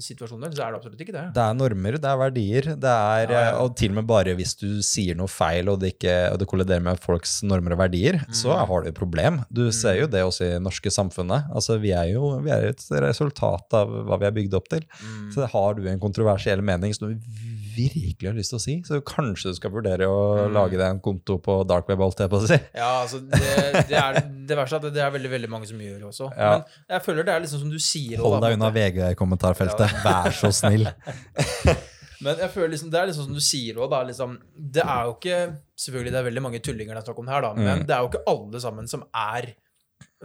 [0.00, 1.24] situasjoner så er det absolutt ikke det.
[1.36, 2.62] Det er normer, det er verdier.
[2.80, 3.58] Det er, Ja, ja.
[3.62, 6.48] Og til og med bare hvis du sier noe feil, og det, ikke, og det
[6.48, 8.66] kolliderer med folks normer og verdier, så Mm.
[8.68, 9.44] har du et problem.
[9.52, 11.50] Du ser jo det også i det norske samfunnet.
[11.54, 14.86] Altså, vi er jo vi er et resultat av hva vi er bygd opp til.
[15.02, 15.26] Mm.
[15.34, 17.18] Så har du en kontroversiell mening som du
[17.74, 20.52] virkelig har lyst til å si, så kanskje du skal vurdere å Mm.
[20.54, 22.58] lage deg en konto på dark web, holdt jeg på å si.
[22.78, 25.80] Ja, altså, det, det, er, det verste er at det er veldig veldig mange som
[25.82, 26.28] gjør det også.
[26.38, 26.52] Ja.
[26.62, 28.22] Men jeg føler det er liksom som du sier.
[28.22, 28.70] Hold deg unna.
[28.78, 29.96] VG-kommentarfeltet.
[30.06, 30.86] Vær så snill.
[32.24, 33.98] Men jeg føler liksom, det er liksom som du sier òg, da.
[34.08, 34.36] Liksom,
[34.78, 35.38] det er jo ikke
[35.84, 37.86] Selvfølgelig det er veldig mange tullinger det er snakk om her, da, men Mm.
[37.88, 39.48] det er jo ikke alle sammen som er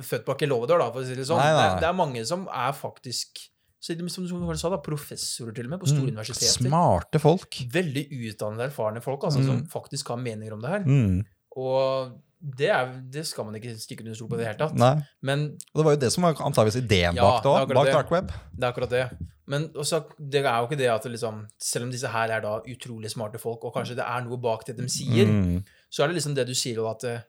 [0.06, 1.38] født bak en låvedør, da, for å si det sånn.
[1.41, 1.80] Nei, nei, Det, nei.
[1.84, 3.45] det er mange som er faktisk
[3.82, 6.16] så, Som du sa, da, professorer til og med, på store Mm.
[6.18, 6.68] universiteter.
[6.68, 7.50] Smarte folk.
[7.72, 9.45] Veldig utdannede, erfarne folk altså, Mm.
[9.47, 10.80] som faktisk har meninger om det her.
[10.84, 11.24] Mm.
[11.56, 12.12] Og
[12.58, 14.76] det, er, det skal man ikke stikke under stol på i det hele tatt.
[14.76, 15.02] Nei.
[15.24, 17.74] Men Og det var jo det som var antageligvis ideen Ja, bak det er òg.
[17.74, 18.28] Bak dark web.
[18.56, 19.10] Det er akkurat det.
[19.47, 22.60] Men også, det er jo ikke det at liksom, selv om disse her er da
[22.62, 25.64] utrolig smarte folk, og kanskje det er noe bak det de sier, Mm.
[25.89, 27.22] så er det liksom det du sier, at eh,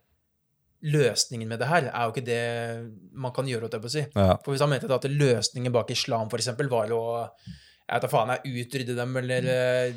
[0.83, 2.45] løsningen med det her er jo ikke det
[3.13, 4.05] man kan gjøre, å si.
[4.15, 4.37] Ja.
[4.45, 7.03] For hvis han mente at løsningen bak islam, for eksempel, var å
[7.91, 9.95] jeg vet da faen, jeg utrydde dem, eller eh,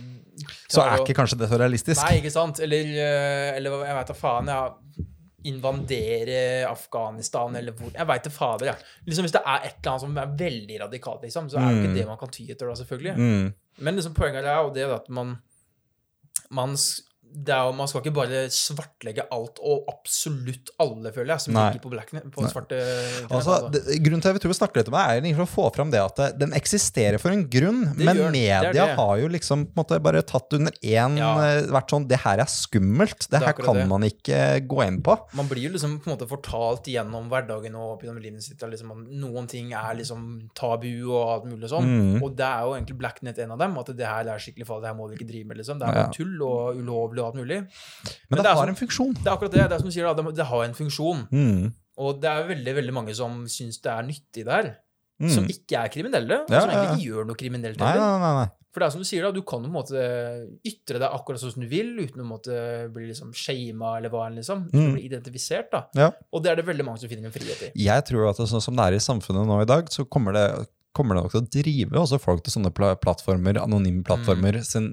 [0.66, 2.02] Så er ikke kanskje det så realistisk.
[2.02, 2.58] Nei, ikke sant?
[2.66, 4.50] Eller, eh, eller jeg veit da faen.
[4.50, 5.10] jeg
[5.44, 8.88] Invadere Afghanistan, eller hvor Jeg veit da fader, jeg.
[9.06, 11.74] Liksom, hvis det er et eller annet som er veldig radikalt, liksom, så er det
[11.74, 11.84] jo Mm.
[11.84, 13.16] ikke det man kan ty etter, da, selvfølgelig.
[13.18, 13.54] Mm.
[13.80, 15.38] Men liksom, poenget er jo det at man,
[16.50, 16.76] man
[17.34, 21.56] det er jo, Man skal ikke bare svartlegge alt og absolutt alle, føler jeg, som
[21.56, 21.64] Nei.
[21.72, 22.78] ligger på, black, på svarte
[23.30, 25.46] Altså, det, grunnen til at vi tror vi snakker litt om det, er egentlig for
[25.48, 28.86] å få fram det at det, den eksisterer for en grunn, Det men gjør media
[29.00, 31.32] har jo liksom måte bare tatt under én Ja.
[31.44, 33.28] eh, vært sånn Det her er skummelt.
[33.30, 35.18] Det er her kan man ikke gå inn på.
[35.34, 38.70] Man blir jo liksom på en måte fortalt gjennom hverdagen og gjennom livet sitt at
[38.72, 41.88] liksom, noen ting er liksom tabu og alt mulig sånn.
[41.90, 42.24] Mm.
[42.24, 43.78] Og det er jo egentlig Blacknet en av dem.
[43.82, 45.58] At det her er skikkelig farlig, det her må vi ikke drive med.
[45.58, 45.80] liksom.
[45.80, 46.08] Det er Ja.
[46.14, 47.62] tull og ulovlig og alt mulig.
[47.64, 49.14] Men, det det, er har som, en funksjon.
[49.20, 49.66] Det er akkurat det.
[49.72, 51.28] Det er som du sier, det, det har en funksjon.
[51.32, 51.70] Mm.
[52.04, 54.74] Og det er veldig veldig mange som syns det er nyttig der.
[55.22, 55.30] Mm.
[55.30, 58.52] Som ikke er kriminelle, og som egentlig ikke gjør noe kriminelt heller.
[58.74, 60.00] For det er som du sier, da, du kan på en måte
[60.66, 62.56] ytre deg akkurat sånn som du vil, uten å måtte
[62.92, 64.64] bli liksom shama eller hva enn, liksom.
[64.72, 64.96] Du Mm.
[64.96, 65.84] blir identifisert, da.
[65.94, 66.08] Ja.
[66.34, 67.72] Og det er det veldig mange som finner en frihet i.
[67.86, 70.34] Jeg tror at det, sånn som det er i samfunnet nå i dag, så kommer
[70.34, 74.58] det, kommer det nok til å drive også folk til sånne plattformer, anonyme plattformer.
[74.58, 74.66] Mm.
[74.66, 74.90] Sin,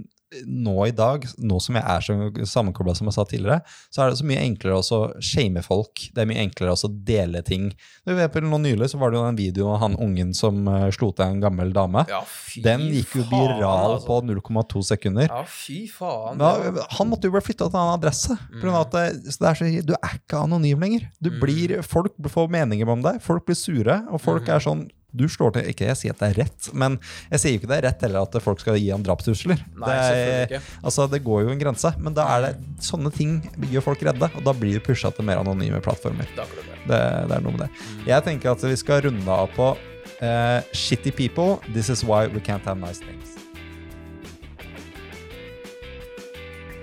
[0.47, 2.14] nå i dag, nå som jeg er så
[2.47, 3.61] sammenkobla som jeg sa tidligere,
[3.91, 6.05] så er det så mye enklere å shame folk.
[6.14, 7.70] Det er mye enklere å dele ting.
[8.07, 10.89] Du vet, Nå nylig så var det jo en video av han ungen som eh,
[10.95, 12.05] slo til en gammel dame.
[12.09, 12.22] Ja,
[12.62, 14.07] Den gikk jo faen, viral altså.
[14.07, 15.26] på 0,2 sekunder.
[15.28, 16.39] Ja, fy faen.
[16.41, 16.55] Da,
[16.97, 18.39] han måtte jo bli flytta til en annen adresse.
[18.55, 18.70] Mm.
[18.81, 19.05] at det,
[19.35, 21.09] så det er så, du er ikke anonym lenger.
[21.20, 21.41] Du Mm.
[21.43, 24.55] blir, folk får meninger om deg, folk blir sure, og folk Mm.
[24.55, 24.83] er sånn
[25.17, 26.99] du slår til, Ikke jeg sier at det er rett, men
[27.33, 29.59] jeg sier jo ikke det er rett heller at folk skal gi ham drapstrusler.
[29.81, 32.53] Nei, det, er- altså, det går jo en grense, men da er det
[32.87, 33.39] sånne ting
[33.73, 36.29] gjør folk redde, og da blir du pusha til mer anonyme plattformer.
[36.37, 36.47] Det
[36.91, 37.01] det.
[37.37, 37.71] Er noe med det.
[38.09, 42.41] Jeg tenker at vi skal runde av på uh, Shitty people, this is why we
[42.41, 43.37] can't have nice things.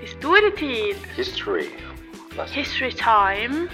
[0.02, 0.96] Historietid.
[1.16, 1.70] History.
[2.52, 3.70] History time.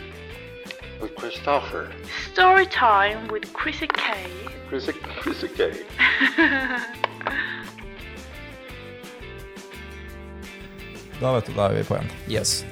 [1.02, 1.92] With Christopher.
[2.32, 4.14] Story time with Chrissy K.
[4.70, 4.90] Chris,
[5.22, 5.72] Chris K.
[11.20, 12.10] Da vet du, da er vi på igjen.
[12.28, 12.66] Yes.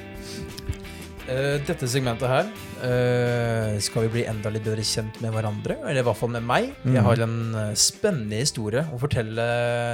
[1.29, 2.49] Eh, dette segmentet her
[2.83, 6.43] eh, skal vi bli enda litt bedre kjent med hverandre, eller i hvert fall med
[6.47, 6.71] meg.
[6.83, 7.03] Jeg Mhm.
[7.05, 9.45] har en eh, spennende historie å fortelle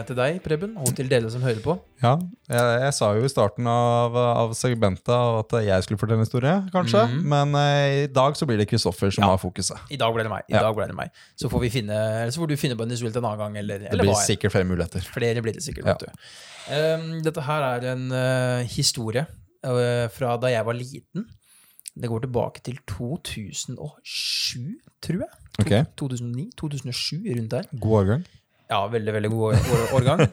[0.08, 1.78] til deg, Preben, og til dere som hører på.
[2.02, 2.18] Ja,
[2.50, 6.56] jeg, jeg sa jo i starten av, av segmentet at jeg skulle fortelle en historie,
[6.74, 7.04] kanskje.
[7.10, 7.24] Mm.
[7.34, 9.30] Men eh, i dag så blir det Kristoffer som Ja.
[9.36, 9.78] har fokuset.
[9.92, 10.44] I dag ble det meg.
[10.50, 10.62] I Ja.
[10.62, 11.10] dag ble det meg.
[11.36, 13.40] Så får vi finne, eller så får du finne på en historie til en annen
[13.40, 15.02] gang, eller, Det blir eller sikkert flere muligheter.
[15.02, 16.14] Flere blir det sikkert, Ja.
[16.70, 18.10] Ehm, dette her er en
[18.68, 19.26] historie
[19.64, 21.26] fra da jeg var liten.
[21.98, 24.60] Det går tilbake til 2007,
[25.02, 25.39] tror jeg.
[25.60, 25.86] Okay.
[25.98, 27.70] 2009, 2007, rundt der.
[27.82, 28.26] God årgang.
[28.70, 30.28] Ja, veldig, veldig god år, år, årgang.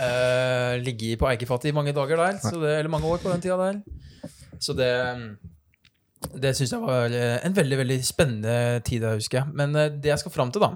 [0.00, 3.42] Uh, Ligget på eikefattet i mange dager der, så det, eller mange år på den
[3.44, 3.82] tida der.
[4.56, 4.88] Så det
[6.36, 8.54] det syns jeg var eh, en veldig veldig spennende
[8.84, 9.54] tid, jeg husker jeg.
[9.56, 10.74] Men eh, det jeg skal fram til, da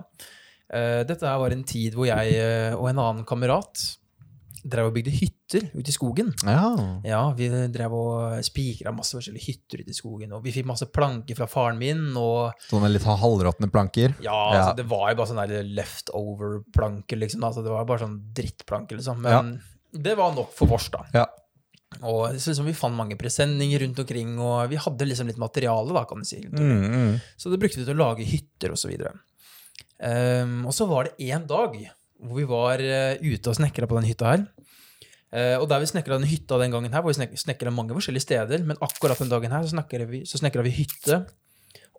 [0.72, 3.85] eh, Dette her var en tid hvor jeg eh, og en annen kamerat
[4.65, 6.33] drev og bygde hytter ute i skogen.
[6.49, 6.71] Ja.
[7.05, 10.33] Ja, vi drev og spikra masse forskjellige hytter ute i skogen.
[10.37, 12.07] Og vi fikk masse planker fra faren min.
[12.21, 14.17] Og Sånne litt halvråtne planker.
[14.25, 14.59] ja, Ja.
[14.59, 17.45] Altså, det var jo bare sånne leftover-planker, liksom.
[17.45, 19.21] Altså, det var bare sånn drittplanker, liksom.
[19.25, 19.57] Men
[19.93, 21.05] det var nok for vårs, da.
[21.15, 21.27] Ja.
[22.03, 25.93] Og så liksom, vi fant mange presenninger rundt omkring, og vi hadde liksom litt materiale,
[25.95, 26.41] da, kan du si.
[26.43, 27.12] Mm, mm.
[27.39, 28.91] Så det brukte vi til å lage hytter og så.
[30.03, 31.77] Ehm, og så var det en dag
[32.25, 34.45] hvor vi var uh, ute og snekra på den hytta her.
[35.35, 37.97] Eh, og der vi snekra den hytta den gangen her, hvor vi snek snekra mange
[37.97, 41.24] forskjellige steder, men akkurat den dagen her så snekra vi, så vi hytte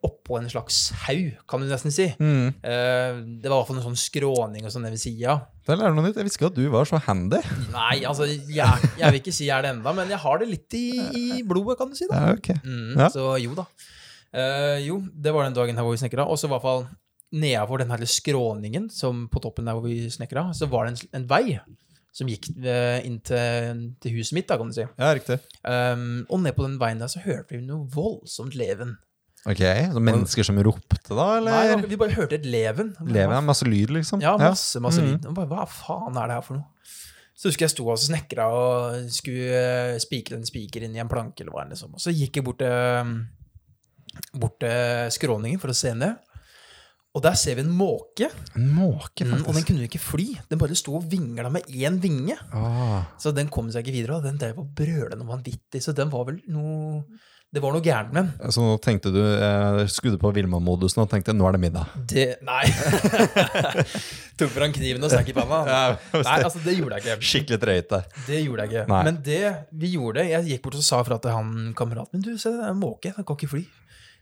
[0.05, 2.05] oppå en slags haug, kan du nesten si.
[2.19, 2.51] Mm.
[2.61, 5.37] Eh, det var i hvert fall en sånn skråning og sånn ved sida.
[5.65, 6.19] Der lærer noe nytt.
[6.19, 7.39] Jeg visste ikke at du var så handy.
[7.73, 10.49] Nei, altså, jeg, jeg vil ikke si jeg er det enda, men jeg har det
[10.51, 10.85] litt i,
[11.17, 12.07] i blodet, kan du si.
[12.11, 12.21] da.
[12.21, 12.59] Ja, okay.
[12.63, 13.09] Mm, Ja.
[13.13, 13.65] Så jo da.
[14.35, 16.27] Uh, jo, det var den dagen her hvor vi snekra.
[16.29, 16.85] Og så i hvert fall
[17.35, 21.09] nedafor den her skråningen som på toppen der hvor vi snekra, så var det en,
[21.21, 21.57] en vei
[22.15, 24.85] som gikk eh, inn til, til huset mitt, da, kan du si.
[24.87, 25.35] Ja, riktig.
[25.67, 28.93] Um, og ned på den veien der så hørte vi noe voldsomt leven.
[29.45, 29.59] Ok,
[29.93, 31.25] så Mennesker som ropte, da?
[31.37, 31.75] eller?
[31.75, 32.93] Nei, vi bare hørte et leven.
[33.05, 34.23] Leven masse lyd, liksom?
[34.23, 35.11] Ja, masse, masse Mhm.
[35.11, 35.27] lyd.
[35.29, 36.71] Og bare, hva faen er det her for noe?
[37.35, 41.11] Så husker jeg sto og snekra og skulle eh, spikre en spiker inn i en
[41.11, 41.91] planke, eller hva liksom.
[41.93, 43.25] Og så gikk jeg bort til,
[44.39, 46.15] bort til skråningen for å se ned.
[47.15, 48.27] Og der ser vi en måke,
[48.59, 49.67] En måke, mm, og den faktisk.
[49.69, 50.25] kunne ikke fly.
[50.51, 52.35] Den bare sto og vingla med én vinge.
[52.51, 53.05] Ah.
[53.17, 55.79] Så den kom seg ikke videre, og den drev og brøla noe vanvittig.
[55.81, 57.05] Så den var vel noe
[57.55, 58.51] Det var noe gærent med den.
[58.51, 61.93] Så nå tenkte du eh, Skrudde på Vilma-modusen og tenkte nå er det middag.
[62.09, 62.65] Det Nei.
[64.39, 65.61] Tok fram kniven og stakk i panna.
[65.63, 67.29] Nei, altså, det gjorde jeg ikke.
[67.29, 68.01] Skikkelig drøyte.
[68.27, 68.85] Det gjorde jeg ikke.
[68.91, 69.01] Nei.
[69.07, 69.41] Men det
[69.71, 72.65] vi gjorde Jeg gikk bort og sa fra til han kameraten min Du, se, det
[72.65, 73.13] er en måke.
[73.15, 73.63] Den kan ikke fly.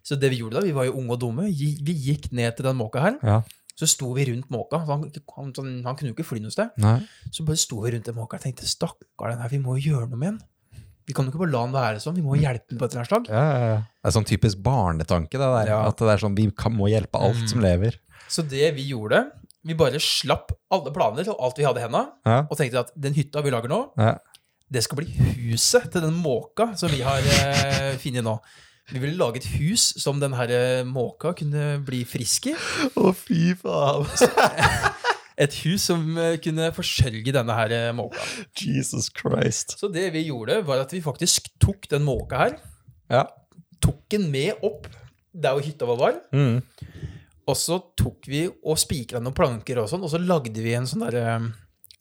[0.03, 2.65] Så det vi gjorde da, vi var jo unge og dumme, vi gikk ned til
[2.67, 3.19] den måka her.
[3.23, 3.41] Ja.
[3.79, 4.77] Så sto vi rundt måka.
[4.85, 6.69] Han, han, han, han kunne jo ikke fly noe sted.
[6.83, 6.99] Nei.
[7.33, 9.93] Så bare sto vi rundt den måka og tenkte stakkar den her, vi må jo
[9.95, 10.41] gjøre noe med den.
[11.07, 12.93] Vi kan jo ikke bare la den være sånn, vi må hjelpe den på et
[12.93, 13.25] eller annet slag.
[13.31, 13.79] Ja, ja, ja.
[14.03, 15.71] Det er sånn typisk barnetanke, det der.
[15.89, 17.47] At det er sånn, vi kan, må hjelpe alt Mm.
[17.51, 17.97] som lever.
[18.31, 19.23] Så det vi gjorde,
[19.67, 22.05] vi bare slapp alle planer og alt vi hadde i henda,
[22.47, 24.13] og tenkte at den hytta vi lager nå, Ja.
[24.71, 25.09] det skal bli
[25.49, 28.37] huset til den måka som vi har eh, funnet nå.
[28.91, 32.55] Vi ville lage et hus som den her eh, måka kunne bli frisk i.
[32.99, 34.03] Å, fy faen.
[35.43, 38.21] Et hus som eh, kunne forsørge denne her eh, måka.
[38.59, 39.77] Jesus Christ.
[39.79, 42.59] Så det vi gjorde, var at vi faktisk tok den måka her,
[43.09, 43.23] Ja.
[43.81, 44.85] tok den med opp
[45.33, 46.61] der hvor hytta var, Mm.
[47.49, 50.85] og så tok vi og spikra noen planker og sånn, og så lagde vi en
[50.87, 51.53] sånn derre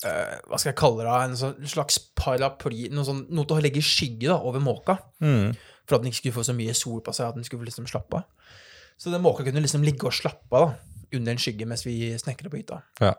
[0.02, 1.10] Uh, hva skal jeg kalle det?
[1.28, 4.96] En sånn slags paraply, noe, sånn, noe til å legge skygge da, over måka.
[5.22, 5.52] Mm.
[5.92, 7.84] For at den ikke skulle få så mye sol på seg at den skulle liksom
[7.90, 8.54] slappe av.
[8.96, 12.14] Så den måka kunne liksom ligge og slappe av da, under en skygge mens vi
[12.16, 12.80] snekra på hytta.
[13.02, 13.12] Ja.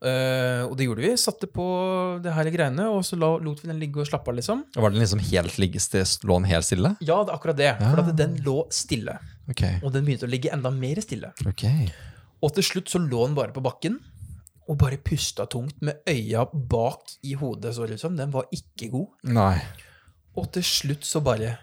[0.00, 1.10] Uh, og det gjorde vi.
[1.18, 1.64] Satte på
[2.24, 4.62] det her greiene, og så la, lot vi den ligge og slappe av, liksom.
[4.76, 5.82] Var den liksom helt ligge,
[6.24, 6.94] Lå den helt stille?
[7.02, 7.72] Ja, det er akkurat det.
[7.82, 9.18] For at den lå stille.
[9.50, 9.80] Okay.
[9.82, 11.34] Og den begynte å ligge enda mer stille.
[11.50, 11.90] Okay.
[12.40, 13.98] Og til slutt så lå den bare på bakken
[14.70, 18.16] og bare pusta tungt med øya bak i hodet, så liksom.
[18.16, 19.08] Den var ikke god.
[19.34, 19.56] Nei.
[20.40, 21.58] Og til slutt så bare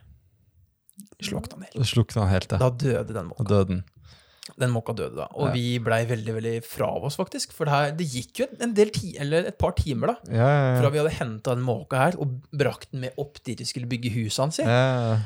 [1.23, 1.77] slukna den helt.
[1.81, 2.59] Da slukna helt, ja.
[2.61, 3.45] Da døde den måka.
[3.49, 3.79] Døden.
[3.83, 4.71] døde den.
[4.73, 5.25] Måka døde da.
[5.35, 5.53] Og Ja.
[5.53, 7.51] vi blei veldig veldig fra oss, faktisk.
[7.53, 10.47] For det, her, det gikk jo en del ti, eller et par timer da, Ja,
[10.47, 13.65] ja, fra vi hadde henta den måka her og brakt den med opp dit vi
[13.65, 15.17] skulle bygge huset hans ja.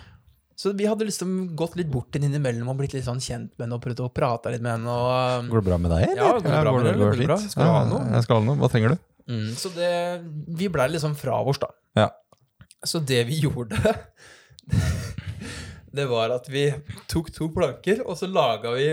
[0.62, 3.50] Så vi hadde liksom gått litt bort til den innimellom og blitt litt sånn kjent
[3.58, 4.86] med den og prøvd å prate litt med den.
[4.94, 6.04] Og, Går det bra med deg?
[6.12, 6.22] eller?
[6.22, 7.00] Ja, går det bra med deg.
[7.02, 7.38] Går det bra?
[7.42, 8.02] Skal du ha noe?
[8.14, 8.56] Jeg skal ha noe.
[8.62, 8.98] Hva trenger du?
[9.32, 9.90] mm, så det,
[10.60, 11.72] vi blei liksom fra oss, da.
[11.98, 12.10] Ja.
[12.86, 13.78] Så det vi gjorde,
[15.98, 16.72] det var at vi
[17.12, 18.90] tok to planker, og så laga vi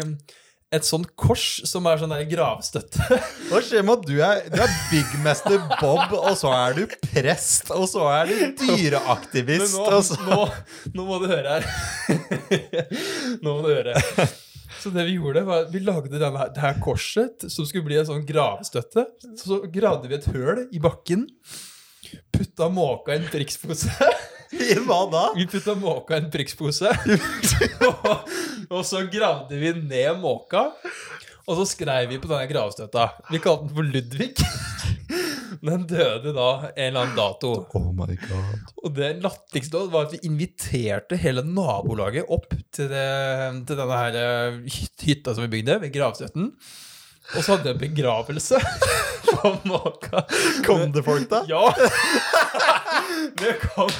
[0.68, 3.01] et sånt kors som er sånn der gravstøtte.
[3.49, 7.72] Hva skjer med at du er, du er byggmester Bob, og så er du prest,
[7.72, 9.78] og så er du dyreaktivist?
[9.78, 10.43] nå, nå,
[10.99, 11.70] nå må du høre her.
[13.43, 13.97] nå må du høre.
[14.78, 17.97] Så det vi gjorde, var at vi lagde denne, det her korset, som skulle bli
[18.03, 19.09] en sånn gravstøtte.
[19.41, 21.24] Så gravde vi et høl i bakken.
[22.34, 23.92] Putta måka i en prikspose.
[24.86, 25.24] Hva da?
[25.36, 26.92] Vi putta måka i en prikspose.
[27.88, 28.30] og,
[28.70, 30.70] og så gravde vi ned måka.
[31.48, 33.09] Og så skrev vi på denne gravstøtta.
[33.32, 34.34] Vi kalte den for Ludvig.
[35.59, 37.48] Den døde da en eller annen dato.
[37.74, 38.74] Oh my god.
[38.84, 43.06] Og det latterligste var at vi inviterte hele nabolaget opp til, det,
[43.66, 44.61] til denne her eh,
[45.02, 46.52] hytta som vi bygde, ved gravstøtten.
[47.37, 48.59] Og så hadde jeg begravelse
[49.29, 50.22] på måka.
[50.64, 51.43] Kom det folk da?
[51.51, 51.68] Ja!
[53.39, 53.91] Det kom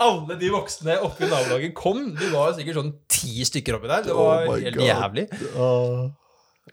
[0.00, 2.12] Alle de voksne oppe i nabolaget kom.
[2.18, 4.04] Det var sikkert sånn ti stykker oppi der.
[4.06, 4.86] Det var Oh helt God.
[4.86, 5.26] jævlig.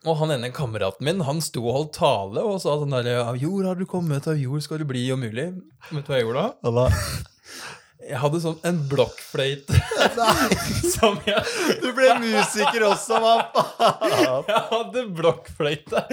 [0.05, 3.37] Og han ene kameraten min han sto og holdt tale og sa sånn der Av
[3.41, 5.47] jord har du kommet, av jord skal du bli, om mulig.
[5.89, 6.87] Vet du hva jeg gjorde da?
[8.07, 9.75] Jeg hadde sånn en blokkfløyte
[10.95, 11.41] som jeg
[11.81, 14.45] Du ble musiker også, hva faen?
[14.51, 16.03] Jeg hadde blokkfløyte.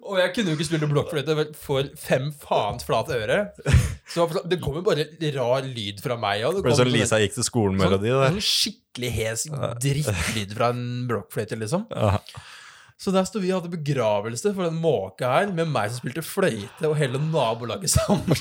[0.00, 3.38] Og jeg kunne jo ikke spille blokkfløyte for fem faens flate øre.
[4.08, 5.06] Så det kom jo bare
[5.36, 6.44] rar lyd fra meg.
[6.48, 6.58] òg.
[6.58, 9.46] det Ble sånn Lisa gikk til skolen-melodi sånn, sånn skikkelig hes
[9.84, 11.86] drittlyd fra en blokkfløyte, liksom.
[11.92, 12.18] Ja.
[13.02, 16.22] Så der sto vi og hadde begravelse for den måka her, med meg som spilte
[16.22, 18.38] fløyte, og hele nabolaget sammen.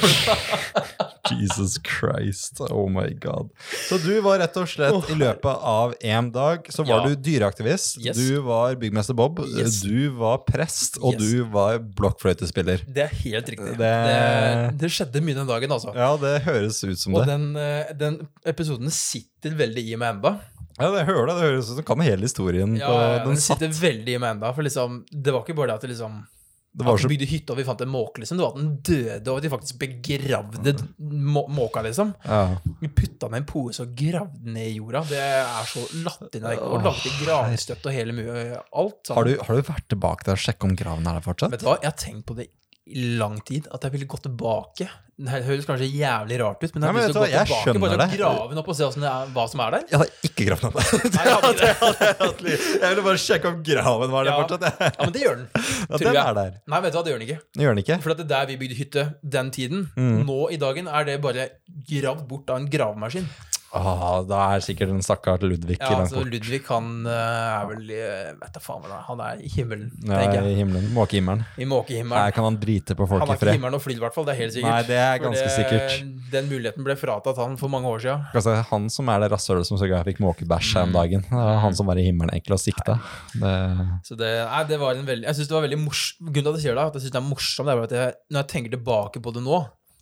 [1.40, 3.50] Jesus Christ, oh my god.
[3.90, 7.08] Så du var rett og slett i løpet av én dag så var Ja.
[7.08, 8.18] du dyreaktivist, Yes.
[8.18, 9.82] du var byggmester Bob, Yes.
[9.82, 11.22] du var prest, og Yes.
[11.32, 12.82] du var blokkfløytespiller.
[12.88, 13.78] Det er helt riktig.
[13.78, 15.94] Det- Det, det skjedde mye den dagen, altså.
[15.96, 17.28] Ja, det høres ut som Og det.
[17.28, 20.40] den, eh, den episoden sitter veldig i meg enda.
[20.80, 21.36] Ja, det hører det.
[21.36, 23.60] Det høres ut som du kan hele historien Ja, på den den satt.
[23.60, 24.54] sitter veldig i meg enda.
[24.54, 26.26] For liksom, det var ikke bare det at det liksom
[26.72, 28.40] Det var At bygde hytte og vi fant en måke, liksom.
[28.40, 32.14] Det var at den døde, og de faktisk begravde må måka, liksom.
[32.24, 32.44] ja.
[32.80, 35.04] Vi putta i en pose og gravde den ned i jorda.
[35.10, 36.56] Det er så latterlig.
[36.64, 39.02] Og lagde gravstøtte og hele mye Alt.
[39.04, 39.20] sånn.
[39.20, 41.52] har, du, har du vært tilbake der og sjekket om graven er der fortsatt?
[41.58, 42.48] Vet du hva, jeg har tenkt på det
[42.90, 44.88] lang tid, at jeg ville gå tilbake.
[45.22, 47.28] Det høres kanskje jævlig rart ut, men jeg Nei, har men lyst til å gå
[47.28, 48.18] vet du hva, jeg tilbake skjønner bare det.
[48.18, 49.84] grave den opp og se er, hva som er der.
[49.92, 50.80] Jeg hadde ikke gravd den opp.
[52.42, 54.40] Jeg ville bare sjekke om graven var der Ja.
[54.42, 54.82] fortsatt.
[54.82, 55.48] Ja, men det gjør den.
[55.92, 56.52] Ja, den er der.
[56.74, 57.40] Nei, vet du hva, det gjør den ikke.
[57.54, 58.00] Det gjør den ikke.
[58.02, 59.06] For det der vi bygde hytte
[59.38, 60.26] den tiden, Mm.
[60.26, 61.50] nå i dagen er det bare
[61.90, 63.28] gravd bort av en gravemaskin.
[63.74, 66.26] Ah, da er sikkert den stakkars Ludvig Ja, langt altså.
[66.28, 69.04] Ludvig han eh, er vel i- Vet jeg faen hva det er.
[69.08, 70.58] Han er i himmelen, Ja, tenker I jeg.
[70.60, 70.90] himmelen.
[70.94, 71.46] Måkehimmelen.
[71.58, 72.20] I måkehimmelen.
[72.26, 73.30] Her kan han drite på folk i fred.
[73.30, 74.26] Han er ikke i himmelen og flyr, i hvert fall.
[74.28, 74.72] Det er helt sikkert.
[74.76, 76.32] Nei, det er ganske ganske sikkert.
[76.32, 78.26] Den muligheten ble fratatt han for mange år siden.
[78.36, 81.22] Altså, han som er det rasshølet som sørga jeg fikk måkebæsj her om dagen.
[81.22, 83.00] Det var han som var i himmelen egentlig og sikta.
[83.40, 83.56] Det,
[84.04, 86.52] Så det, nei, det var en veldig Jeg synes det var veldig morsomt Grunnen til
[86.52, 88.40] at jeg sier det, at jeg synes det er morsomt, det er at jeg, når
[88.44, 89.60] jeg tenker tilbake på det nå,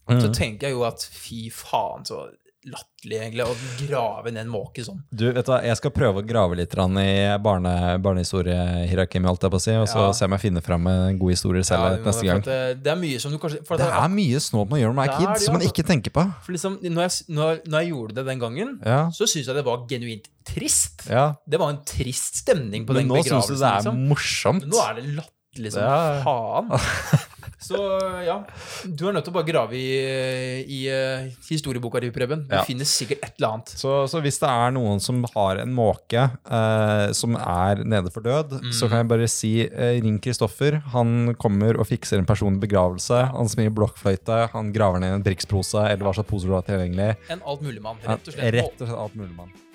[0.10, 0.34] så Mm.
[0.34, 2.32] tenker jeg jo at fy faen, så
[2.68, 3.54] latterlig, egentlig, å
[3.88, 4.98] grave ned en måke sånn.
[5.16, 7.72] du, vet du hva, jeg skal prøve å grave litt i barne,
[8.04, 10.12] barnehistoriehierarkiet, holdt jeg på å si, og så Ja.
[10.14, 12.42] se om jeg finner fram en god historie selv Ja, neste gang.
[12.44, 14.92] Det, det er mye som du kanskje at Det er, er mye snålt man gjør
[14.92, 15.72] når man er kid, det, som man altså.
[15.74, 16.26] ikke tenker på.
[16.44, 19.56] For liksom, når jeg, når, når jeg gjorde det den gangen, Ja, så syns jeg
[19.56, 21.08] det var genuint trist.
[21.08, 24.08] Det var en trist stemning på Men den nå syns du det er liksom.
[24.10, 24.66] morsomt.
[24.66, 26.24] Men Nå er det latterlig som Ja.
[26.26, 26.70] faen.
[27.60, 27.76] Så
[28.24, 28.38] ja,
[28.88, 32.46] du er nødt til å bare grave i, i eh, historieboka di, Preben.
[32.48, 32.64] Du Ja.
[32.64, 33.74] finner sikkert et eller annet.
[33.76, 38.24] Så, så hvis det er noen som har en måke eh, som er nede for
[38.26, 38.72] død, Mm.
[38.74, 40.80] så kan jeg bare si eh, ring Kristoffer.
[40.96, 43.22] Han kommer og fikser en personlig begravelse.
[43.36, 47.16] Han smir blokkfløyte, han graver ned en drikkspose eller hva slags poser du har tilgjengelig.
[47.30, 48.54] En altmuligmann, rett og slett.
[48.56, 49.69] Rett og slett alt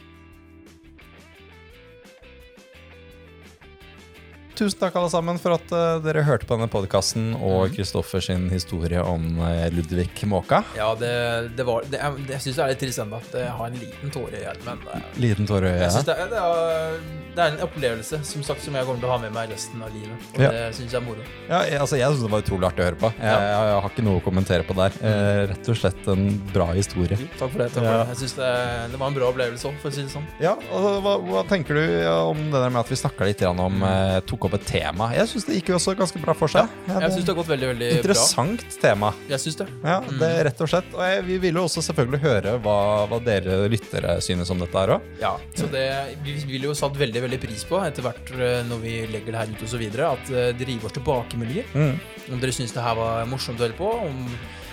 [4.55, 7.75] Tusen takk alle sammen for at uh, dere hørte på denne podkasten og Mhm.
[7.75, 10.63] Kristoffer sin historie om uh, Ludvig Måka.
[10.79, 11.11] Ja, det,
[11.59, 13.81] det var det, Jeg, Jeg syns det er litt trist ennå at jeg har en
[13.83, 14.85] liten tåre i hjelmen.
[14.95, 16.07] Eh, Liten tåre i jeg synes øyet.
[16.07, 19.13] det, er, det, er, det er en opplevelse som sagt som jeg kommer til å
[19.15, 20.17] ha med meg resten av livet.
[20.35, 20.51] Og Ja.
[20.51, 21.23] det syns jeg er moro.
[21.49, 23.11] Ja, jeg, altså, jeg syns det var utrolig artig å høre på.
[23.19, 23.39] Jeg, Ja.
[23.41, 24.93] jeg, jeg har ikke noe å kommentere på der.
[25.03, 27.19] Eh, rett og slett en bra historie.
[27.19, 27.69] Jo, takk for det.
[27.75, 27.91] takk Ja.
[27.91, 28.09] for det.
[28.15, 30.27] Jeg synes det, det var en bra opplevelse òg, for å si det sånn.
[30.41, 33.59] Ja, altså, hva, hva tenker du om det der med at vi snakka litt grann
[33.61, 35.11] om eh, Tok opp et tema?
[35.15, 36.69] Jeg syns det gikk jo også ganske bra for seg.
[36.89, 38.01] Ja, Jeg syns det har gått veldig, veldig bra.
[38.05, 39.13] Interessant tema.
[39.29, 39.69] Jeg synes det.
[39.85, 40.95] Ja, det er rett og slett.
[40.95, 42.79] Og jeg, vi vil jo også selvfølgelig høre hva,
[43.11, 45.01] hva dere lyttere synes om dette her òg.
[45.21, 45.85] Ja, så det,
[46.25, 49.41] Vi ville jo satt veldig veldig pris på etter hvert eh, når vi legger det
[49.41, 51.73] her ut videre, at eh, dere gir oss tilbakemeldinger.
[51.75, 51.97] Mm.
[52.35, 54.29] Om dere syns det her var morsomt å høre på, om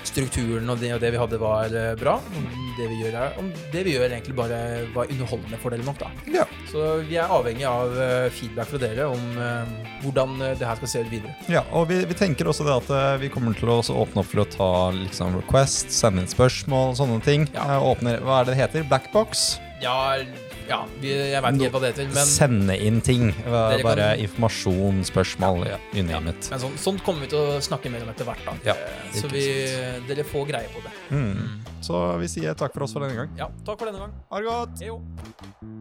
[0.07, 2.15] strukturen og det, og det vi hadde, var eh, bra.
[2.19, 2.47] Om
[2.77, 4.59] det vi gjør, er, om det vi gjør egentlig bare
[4.95, 6.11] var underholdende for dere nok, da.
[6.33, 6.45] Ja.
[6.71, 7.93] Så vi er avhengig av
[8.31, 9.25] feedback fra dere om
[10.01, 11.33] hvordan det her skal se ut videre.
[11.51, 14.43] Ja, og vi, vi tenker også det at vi kommer til å åpne opp for
[14.45, 17.49] å ta liksom request, sende inn spørsmål og sånne ting.
[17.55, 17.81] Ja.
[17.91, 18.87] Åpner, hva er det det heter?
[18.87, 19.59] Blackbox?
[19.83, 20.15] Ja,
[20.71, 23.27] ja vi, jeg veit ikke hva det heter, men Sende inn ting.
[23.45, 26.19] Bare kan- informasjon, spørsmål, ja, ja.
[26.23, 28.45] Men sånn, sånt kommer vi til å snakke mer om etter hvert.
[28.47, 28.77] da Ja,
[29.11, 29.43] Eh, Så vi,
[30.07, 30.93] dere får greie på det.
[31.11, 31.59] Mm.
[31.81, 33.29] Så vi sier takk for oss for denne gang.
[33.37, 34.13] Ja, takk for denne gang.
[34.31, 35.80] Ha det godt!